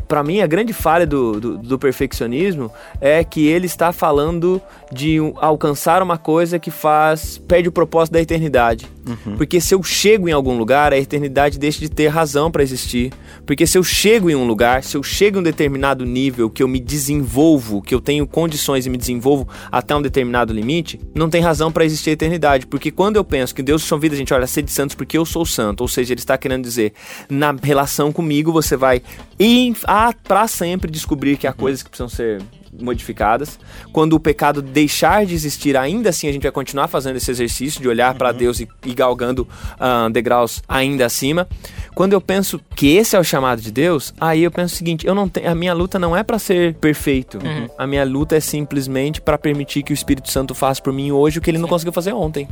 pra 0.09 0.23
mim 0.23 0.41
a 0.41 0.47
grande 0.47 0.73
falha 0.73 1.07
do, 1.07 1.41
do, 1.41 1.59
do 1.59 1.79
perfeccionismo 1.79 2.71
é 3.01 3.23
que 3.25 3.47
ele 3.47 3.67
está 3.67 3.93
falando 3.93 4.61
de 4.93 5.19
alcançar 5.37 6.03
uma 6.03 6.19
coisa 6.19 6.59
que 6.59 6.71
faz. 6.71 7.39
perde 7.39 7.69
o 7.69 7.73
propósito 7.73 8.15
da 8.15 8.21
eternidade. 8.21 8.87
Porque 9.37 9.61
se 9.61 9.75
eu 9.75 9.83
chego 9.83 10.29
em 10.29 10.33
algum 10.33 10.57
lugar, 10.57 10.93
a 10.93 10.99
eternidade 10.99 11.59
deixa 11.59 11.81
de 11.81 11.89
ter 11.89 12.09
razão 12.09 12.51
para 12.51 12.63
existir. 12.63 13.13
Porque 13.47 13.67
se 13.67 13.77
eu 13.77 13.83
chego 13.83 14.31
em 14.31 14.35
um 14.35 14.47
lugar, 14.47 14.85
se 14.85 14.97
eu 14.97 15.03
chego 15.03 15.39
em 15.39 15.41
um 15.41 15.43
determinado 15.43 16.05
nível 16.05 16.51
que 16.51 16.63
eu 16.63 16.69
me 16.69 16.79
desenvolvo, 16.79 17.83
que 17.83 17.95
eu 17.95 18.01
tenho 18.01 18.27
condições 18.27 18.87
e 18.87 18.91
me 18.91 18.97
desenvolvo 18.97 19.49
até 19.71 19.95
um 19.95 20.03
determinado 20.03 20.53
limite, 20.53 21.01
não 21.15 21.29
tem 21.29 21.41
razão 21.41 21.73
para 21.73 21.85
existir 21.85 22.11
a 22.11 22.13
eternidade. 22.13 22.67
Porque 22.67 22.91
quando 22.91 23.17
eu 23.17 23.25
penso 23.25 23.55
que 23.55 23.63
Deus 23.63 23.89
convida 23.89 24.15
a 24.15 24.19
gente, 24.19 24.33
olha, 24.33 24.47
ser 24.47 24.63
de 24.63 24.71
santos 24.71 24.95
porque 24.95 25.19
eu 25.19 25.25
sou 25.25 25.45
santo, 25.45 25.83
ou 25.83 25.89
seja, 25.89 26.13
ele 26.13 26.21
está 26.21 26.39
querendo 26.39 26.63
dizer, 26.63 26.93
na 27.29 27.55
relação 27.63 28.13
comigo 28.13 28.53
você 28.53 28.77
vai 28.77 29.03
ir 29.39 29.75
para 30.27 30.49
sempre 30.49 30.91
descobrir 30.91 31.37
que 31.37 31.47
há 31.47 31.53
coisas 31.53 31.83
que 31.83 31.91
precisam 31.91 32.09
ser 32.09 32.43
modificadas. 32.79 33.59
Quando 33.93 34.15
o 34.15 34.21
pecado 34.21 34.63
deixar 34.63 35.27
de 35.27 35.35
existir, 35.35 35.77
ainda 35.77 36.11
assim 36.11 36.29
a 36.29 36.33
gente 36.33 36.43
vai 36.43 36.53
continuar 36.53 36.89
fazendo 36.89 37.17
esse 37.17 37.31
exercício 37.31 37.81
de 37.81 37.89
olhar 37.89 38.15
para 38.15 38.33
Deus 38.33 38.61
e, 38.61 38.69
e 38.87 38.95
galgando 38.95 39.47
ah, 39.79 40.09
degraus 40.11 40.63
ainda 40.69 41.07
acima. 41.07 41.49
Quando 42.01 42.15
eu 42.15 42.21
penso 42.23 42.59
que 42.75 42.97
esse 42.97 43.15
é 43.15 43.19
o 43.21 43.23
chamado 43.23 43.61
de 43.61 43.71
Deus, 43.71 44.15
aí 44.19 44.43
eu 44.43 44.51
penso 44.51 44.73
o 44.73 44.77
seguinte: 44.79 45.07
eu 45.07 45.15
não 45.15 45.29
tenho, 45.29 45.51
a 45.51 45.55
minha 45.55 45.75
luta 45.75 45.99
não 45.99 46.17
é 46.17 46.23
para 46.23 46.39
ser 46.39 46.73
perfeito. 46.77 47.39
A 47.77 47.87
minha 47.87 48.07
luta 48.07 48.35
é 48.35 48.41
simplesmente 48.41 49.21
para 49.21 49.37
permitir 49.37 49.83
que 49.83 49.93
o 49.93 49.95
Espírito 49.95 50.31
Santo 50.31 50.55
faça 50.55 50.81
por 50.81 50.95
mim 50.95 51.13
hoje 51.13 51.39
o 51.39 51.43
que 51.43 51.51
ele 51.51 51.59
não 51.59 51.69
conseguiu 51.69 51.93
fazer 51.93 52.15
ontem. 52.15 52.49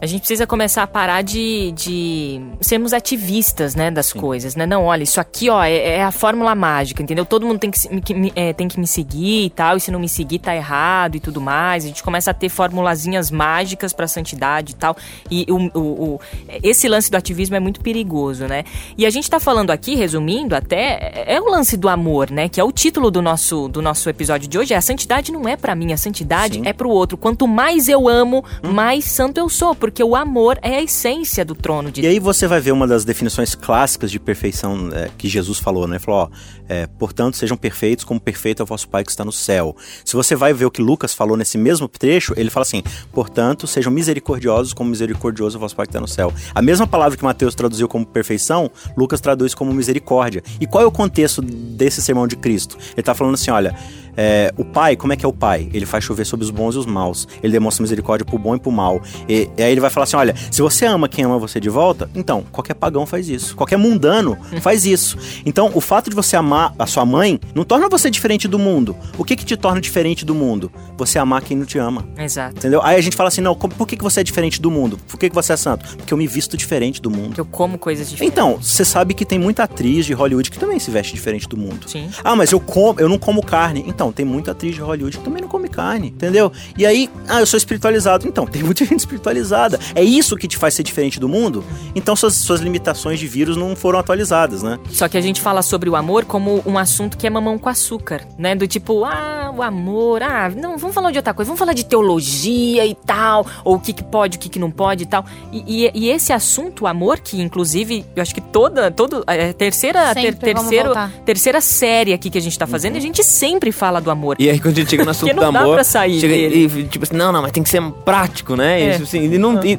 A 0.00 0.06
gente 0.06 0.20
precisa 0.20 0.46
começar 0.46 0.82
a 0.82 0.86
parar 0.86 1.20
de, 1.20 1.72
de 1.72 2.40
sermos 2.58 2.94
ativistas, 2.94 3.74
né, 3.74 3.90
das 3.90 4.14
coisas, 4.14 4.56
né? 4.56 4.64
Não, 4.64 4.84
olha, 4.84 5.02
isso 5.02 5.20
aqui, 5.20 5.50
ó, 5.50 5.62
é, 5.62 5.76
é 5.98 6.02
a 6.02 6.10
fórmula 6.10 6.54
mágica, 6.54 7.02
entendeu? 7.02 7.26
Todo 7.26 7.44
mundo 7.46 7.58
tem 7.58 7.70
que, 7.70 8.00
que 8.00 8.14
me- 8.14 8.32
é, 8.34 8.54
tem 8.54 8.66
que 8.66 8.80
me 8.80 8.86
seguir 8.86 9.44
e 9.44 9.50
tal, 9.50 9.76
e 9.76 9.80
se 9.80 9.90
não 9.90 10.00
me 10.00 10.08
seguir 10.08 10.38
tá 10.38 10.56
errado 10.56 11.16
e 11.16 11.20
tudo 11.20 11.38
mais. 11.38 11.84
A 11.84 11.88
gente 11.88 12.02
começa 12.02 12.30
a 12.30 12.34
ter 12.34 12.48
formulazinhas 12.48 13.30
mágicas 13.30 13.92
pra 13.92 14.08
santidade 14.08 14.72
e 14.72 14.74
tal. 14.76 14.96
E 15.30 15.44
o, 15.50 15.78
o- 15.78 16.14
o- 16.14 16.20
esse 16.62 16.88
lance 16.88 17.10
do 17.10 17.16
ativismo 17.18 17.56
é 17.56 17.60
muito 17.60 17.82
perigoso, 17.82 18.46
né? 18.46 18.64
E 18.96 19.06
a 19.06 19.10
gente 19.10 19.30
tá 19.30 19.38
falando 19.38 19.70
aqui, 19.70 19.94
resumindo 19.94 20.54
até, 20.54 21.12
é 21.26 21.36
é 21.36 21.40
o 21.40 21.50
lance 21.50 21.76
do 21.76 21.88
amor, 21.88 22.30
né? 22.30 22.48
Que 22.48 22.58
é 22.58 22.64
o 22.64 22.72
título 22.72 23.10
do 23.10 23.20
nosso, 23.20 23.68
do 23.68 23.82
nosso 23.82 24.08
episódio 24.08 24.48
de 24.48 24.58
hoje. 24.58 24.72
É, 24.72 24.76
a 24.76 24.80
santidade 24.80 25.30
não 25.30 25.46
é 25.46 25.54
pra 25.54 25.74
mim, 25.74 25.92
a 25.92 25.96
santidade 25.96 26.62
é 26.64 26.72
pro 26.72 26.88
outro. 26.88 27.18
Quanto 27.18 27.46
mais 27.46 27.88
eu 27.88 28.08
amo, 28.08 28.42
mais 28.62 29.04
santo 29.04 29.38
eu 29.38 29.48
sou, 29.48 29.74
porque 29.74 30.02
o 30.02 30.16
amor 30.16 30.58
é 30.62 30.76
a 30.76 30.82
essência 30.82 31.44
do 31.44 31.54
trono 31.54 31.90
de 31.90 32.00
E 32.00 32.06
aí 32.06 32.18
você 32.18 32.46
vai 32.46 32.58
ver 32.58 32.72
uma 32.72 32.86
das 32.86 33.04
definições 33.04 33.54
clássicas 33.54 34.10
de 34.10 34.18
perfeição 34.18 34.88
é, 34.92 35.10
que 35.18 35.28
Jesus 35.28 35.58
falou, 35.58 35.86
né? 35.86 35.96
Ele 35.96 36.04
falou, 36.04 36.20
ó, 36.20 36.28
é, 36.68 36.86
portanto, 36.86 37.36
sejam 37.36 37.56
perfeitos 37.56 38.04
como 38.04 38.18
perfeito 38.18 38.62
é 38.62 38.64
o 38.64 38.66
vosso 38.66 38.88
Pai 38.88 39.04
que 39.04 39.10
está 39.10 39.24
no 39.24 39.32
céu. 39.32 39.76
Se 40.04 40.14
você 40.14 40.34
vai 40.34 40.54
ver 40.54 40.64
o 40.64 40.70
que 40.70 40.80
Lucas 40.80 41.12
falou 41.12 41.36
nesse 41.36 41.58
mesmo 41.58 41.86
trecho, 41.86 42.32
ele 42.36 42.50
fala 42.50 42.62
assim, 42.62 42.82
portanto, 43.12 43.66
sejam 43.66 43.92
misericordiosos 43.92 44.72
como 44.72 44.90
misericordioso 44.90 45.56
é 45.56 45.58
o 45.58 45.60
vosso 45.60 45.76
Pai 45.76 45.86
que 45.86 45.90
está 45.90 46.00
no 46.00 46.08
céu. 46.08 46.32
A 46.54 46.62
mesma 46.62 46.86
palavra 46.86 47.16
que 47.16 47.24
Mateus 47.24 47.54
traduziu 47.54 47.88
como 47.88 48.06
perfeição, 48.06 48.65
Lucas 48.96 49.20
traduz 49.20 49.54
como 49.54 49.72
misericórdia. 49.72 50.42
E 50.60 50.66
qual 50.66 50.82
é 50.84 50.86
o 50.86 50.92
contexto 50.92 51.42
desse 51.42 52.02
sermão 52.02 52.26
de 52.26 52.36
Cristo? 52.36 52.76
Ele 52.92 53.00
está 53.00 53.14
falando 53.14 53.34
assim, 53.34 53.50
olha, 53.50 53.74
é, 54.16 54.52
o 54.56 54.64
pai, 54.64 54.96
como 54.96 55.12
é 55.12 55.16
que 55.16 55.24
é 55.24 55.28
o 55.28 55.32
pai? 55.32 55.68
Ele 55.72 55.84
faz 55.84 56.02
chover 56.02 56.24
sobre 56.24 56.44
os 56.44 56.50
bons 56.50 56.74
e 56.74 56.78
os 56.78 56.86
maus. 56.86 57.28
Ele 57.42 57.52
demonstra 57.52 57.82
misericórdia 57.82 58.24
pro 58.24 58.38
bom 58.38 58.56
e 58.56 58.58
pro 58.58 58.72
mal. 58.72 59.02
E, 59.28 59.50
e 59.56 59.62
aí 59.62 59.70
ele 59.70 59.80
vai 59.80 59.90
falar 59.90 60.04
assim: 60.04 60.16
olha, 60.16 60.34
se 60.50 60.62
você 60.62 60.86
ama 60.86 61.08
quem 61.08 61.24
ama 61.24 61.38
você 61.38 61.60
de 61.60 61.68
volta, 61.68 62.08
então, 62.14 62.42
qualquer 62.50 62.74
pagão 62.74 63.04
faz 63.04 63.28
isso. 63.28 63.54
Qualquer 63.54 63.76
mundano 63.76 64.38
faz 64.62 64.86
isso. 64.86 65.18
Então, 65.44 65.70
o 65.74 65.80
fato 65.80 66.08
de 66.08 66.16
você 66.16 66.36
amar 66.36 66.74
a 66.78 66.86
sua 66.86 67.04
mãe 67.04 67.38
não 67.54 67.64
torna 67.64 67.88
você 67.88 68.10
diferente 68.10 68.48
do 68.48 68.58
mundo. 68.58 68.96
O 69.18 69.24
que 69.24 69.36
que 69.36 69.44
te 69.44 69.56
torna 69.56 69.80
diferente 69.80 70.24
do 70.24 70.34
mundo? 70.34 70.72
Você 70.96 71.18
amar 71.18 71.42
quem 71.42 71.56
não 71.56 71.66
te 71.66 71.78
ama. 71.78 72.08
Exato. 72.16 72.56
Entendeu? 72.56 72.80
Aí 72.82 72.96
a 72.96 73.00
gente 73.02 73.16
fala 73.16 73.28
assim: 73.28 73.42
não, 73.42 73.54
por 73.54 73.86
que, 73.86 73.96
que 73.96 74.02
você 74.02 74.20
é 74.20 74.24
diferente 74.24 74.60
do 74.60 74.70
mundo? 74.70 74.98
Por 75.08 75.18
que, 75.18 75.28
que 75.28 75.34
você 75.34 75.52
é 75.52 75.56
santo? 75.56 75.96
Porque 75.96 76.14
eu 76.14 76.18
me 76.18 76.26
visto 76.26 76.56
diferente 76.56 77.02
do 77.02 77.10
mundo. 77.10 77.34
Que 77.34 77.40
eu 77.40 77.44
como 77.44 77.76
coisas 77.76 78.08
diferentes. 78.08 78.32
Então, 78.32 78.55
você 78.60 78.84
sabe 78.84 79.14
que 79.14 79.24
tem 79.24 79.38
muita 79.38 79.64
atriz 79.64 80.06
de 80.06 80.12
Hollywood 80.12 80.50
que 80.50 80.58
também 80.58 80.78
se 80.78 80.90
veste 80.90 81.14
diferente 81.14 81.48
do 81.48 81.56
mundo. 81.56 81.88
Sim. 81.88 82.08
Ah, 82.22 82.36
mas 82.36 82.52
eu 82.52 82.60
como, 82.60 82.98
eu 83.00 83.08
não 83.08 83.18
como 83.18 83.44
carne. 83.44 83.84
Então, 83.86 84.12
tem 84.12 84.24
muita 84.24 84.52
atriz 84.52 84.74
de 84.74 84.80
Hollywood 84.80 85.18
que 85.18 85.24
também 85.24 85.42
não 85.42 85.48
come 85.48 85.68
carne, 85.68 86.08
entendeu? 86.08 86.52
E 86.76 86.84
aí, 86.86 87.10
ah, 87.28 87.40
eu 87.40 87.46
sou 87.46 87.56
espiritualizado. 87.58 88.26
Então, 88.26 88.46
tem 88.48 88.62
muita 88.62 88.84
gente 88.84 89.00
espiritualizada. 89.00 89.78
É 89.94 90.02
isso 90.02 90.36
que 90.36 90.48
te 90.48 90.56
faz 90.56 90.74
ser 90.74 90.82
diferente 90.82 91.18
do 91.20 91.28
mundo? 91.28 91.64
Então, 91.94 92.16
suas, 92.16 92.34
suas 92.34 92.60
limitações 92.60 93.18
de 93.18 93.26
vírus 93.26 93.56
não 93.56 93.76
foram 93.76 93.98
atualizadas, 93.98 94.62
né? 94.62 94.78
Só 94.90 95.08
que 95.08 95.16
a 95.16 95.20
gente 95.20 95.40
fala 95.40 95.62
sobre 95.62 95.88
o 95.88 95.96
amor 95.96 96.24
como 96.24 96.62
um 96.66 96.78
assunto 96.78 97.16
que 97.16 97.26
é 97.26 97.30
mamão 97.30 97.58
com 97.58 97.68
açúcar, 97.68 98.26
né? 98.38 98.54
Do 98.54 98.66
tipo, 98.66 99.04
ah, 99.04 99.36
ah, 99.46 99.50
o 99.50 99.62
amor, 99.62 100.22
ah, 100.22 100.48
não, 100.50 100.76
vamos 100.76 100.94
falar 100.94 101.10
de 101.10 101.18
outra 101.18 101.32
coisa, 101.32 101.48
vamos 101.48 101.58
falar 101.58 101.72
de 101.72 101.84
teologia 101.84 102.84
e 102.84 102.94
tal, 102.94 103.46
ou 103.64 103.76
o 103.76 103.80
que, 103.80 103.92
que 103.92 104.02
pode, 104.02 104.36
o 104.36 104.40
que, 104.40 104.48
que 104.48 104.58
não 104.58 104.70
pode 104.70 105.04
e 105.04 105.06
tal. 105.06 105.24
E, 105.52 105.84
e, 105.86 105.90
e 105.94 106.08
esse 106.08 106.32
assunto, 106.32 106.84
o 106.84 106.86
amor, 106.86 107.20
que 107.20 107.40
inclusive, 107.40 108.04
eu 108.14 108.22
acho 108.22 108.34
que 108.34 108.40
toda, 108.52 108.90
todo, 108.90 109.24
é, 109.26 109.52
terceira, 109.52 110.14
ter, 110.14 110.34
terceiro, 110.34 110.92
terceira 111.24 111.60
série 111.60 112.12
aqui 112.12 112.30
que 112.30 112.38
a 112.38 112.40
gente 112.40 112.58
tá 112.58 112.66
fazendo, 112.66 112.92
uhum. 112.92 112.98
a 112.98 113.02
gente 113.02 113.22
sempre 113.24 113.72
fala 113.72 114.00
do 114.00 114.10
amor. 114.10 114.36
E 114.38 114.48
aí 114.48 114.58
quando 114.58 114.74
a 114.74 114.80
gente 114.80 114.90
chega 114.90 115.04
no 115.04 115.10
assunto 115.12 115.34
do 115.34 115.44
amor, 115.44 115.68
dá 115.68 115.74
pra 115.74 115.84
sair 115.84 116.20
chega, 116.20 116.34
e, 116.34 116.84
tipo 116.84 117.04
assim, 117.04 117.16
não, 117.16 117.32
não, 117.32 117.42
mas 117.42 117.52
tem 117.52 117.62
que 117.62 117.68
ser 117.68 117.82
prático, 118.04 118.56
né? 118.56 118.80
É. 118.80 118.98
E, 118.98 119.02
assim, 119.02 119.24
e, 119.24 119.38
não, 119.38 119.60
e, 119.64 119.78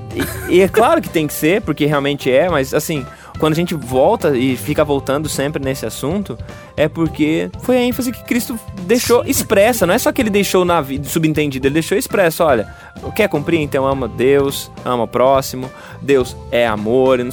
e 0.50 0.62
é 0.62 0.68
claro 0.68 1.02
que 1.02 1.10
tem 1.10 1.28
que 1.28 1.34
ser, 1.34 1.62
porque 1.62 1.86
realmente 1.86 2.32
é, 2.32 2.50
mas 2.50 2.74
assim, 2.74 3.06
quando 3.39 3.54
a 3.54 3.56
gente 3.56 3.76
volta 3.76 4.38
e 4.38 4.58
fica 4.58 4.84
voltando 4.84 5.30
sempre 5.30 5.63
nesse 5.63 5.86
assunto, 5.86 6.38
é 6.76 6.88
porque 6.88 7.50
foi 7.62 7.78
a 7.78 7.82
ênfase 7.82 8.12
que 8.12 8.23
Cristo 8.23 8.60
deixou 8.82 9.23
Sim. 9.23 9.30
expressa. 9.30 9.86
Não 9.86 9.93
é 9.93 9.97
só 9.97 10.12
que 10.12 10.21
ele 10.21 10.30
deixou 10.30 10.65
na 10.65 10.82
vida 10.82 11.08
subentendido, 11.08 11.67
ele 11.67 11.73
deixou 11.73 11.97
expresso. 11.97 12.43
Olha, 12.43 12.73
quer 13.15 13.28
cumprir? 13.28 13.60
Então 13.60 13.86
ama 13.86 14.08
Deus, 14.08 14.71
ama 14.84 15.04
o 15.04 15.08
próximo. 15.08 15.69
Deus 16.02 16.36
é 16.52 16.67
amor. 16.67 17.19
Não 17.19 17.32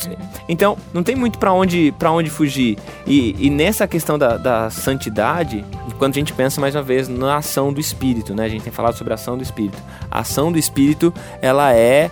então, 0.49 0.77
não 0.93 1.03
tem 1.03 1.17
muito 1.17 1.39
para 1.39 1.53
onde, 1.53 1.93
pra 1.99 2.11
onde 2.11 2.31
fugir. 2.31 2.79
E, 3.07 3.35
e 3.39 3.51
nessa 3.51 3.87
questão 3.87 4.19
da, 4.19 4.37
da 4.37 4.71
santidade, 4.71 5.65
quando 5.99 6.13
a 6.13 6.19
gente 6.19 6.33
pensa 6.33 6.61
mais 6.61 6.75
uma 6.75 6.83
vez 6.83 7.09
na 7.09 7.37
ação 7.37 7.73
do 7.73 7.81
Espírito, 7.81 8.35
né? 8.35 8.45
A 8.45 8.49
gente 8.49 8.63
tem 8.63 8.73
falado 8.73 8.97
sobre 8.97 9.13
a 9.13 9.15
ação 9.15 9.37
do 9.37 9.43
Espírito. 9.43 9.83
A 10.11 10.21
ação 10.21 10.53
do 10.53 10.59
Espírito, 10.59 11.13
ela 11.41 11.73
é 11.73 12.11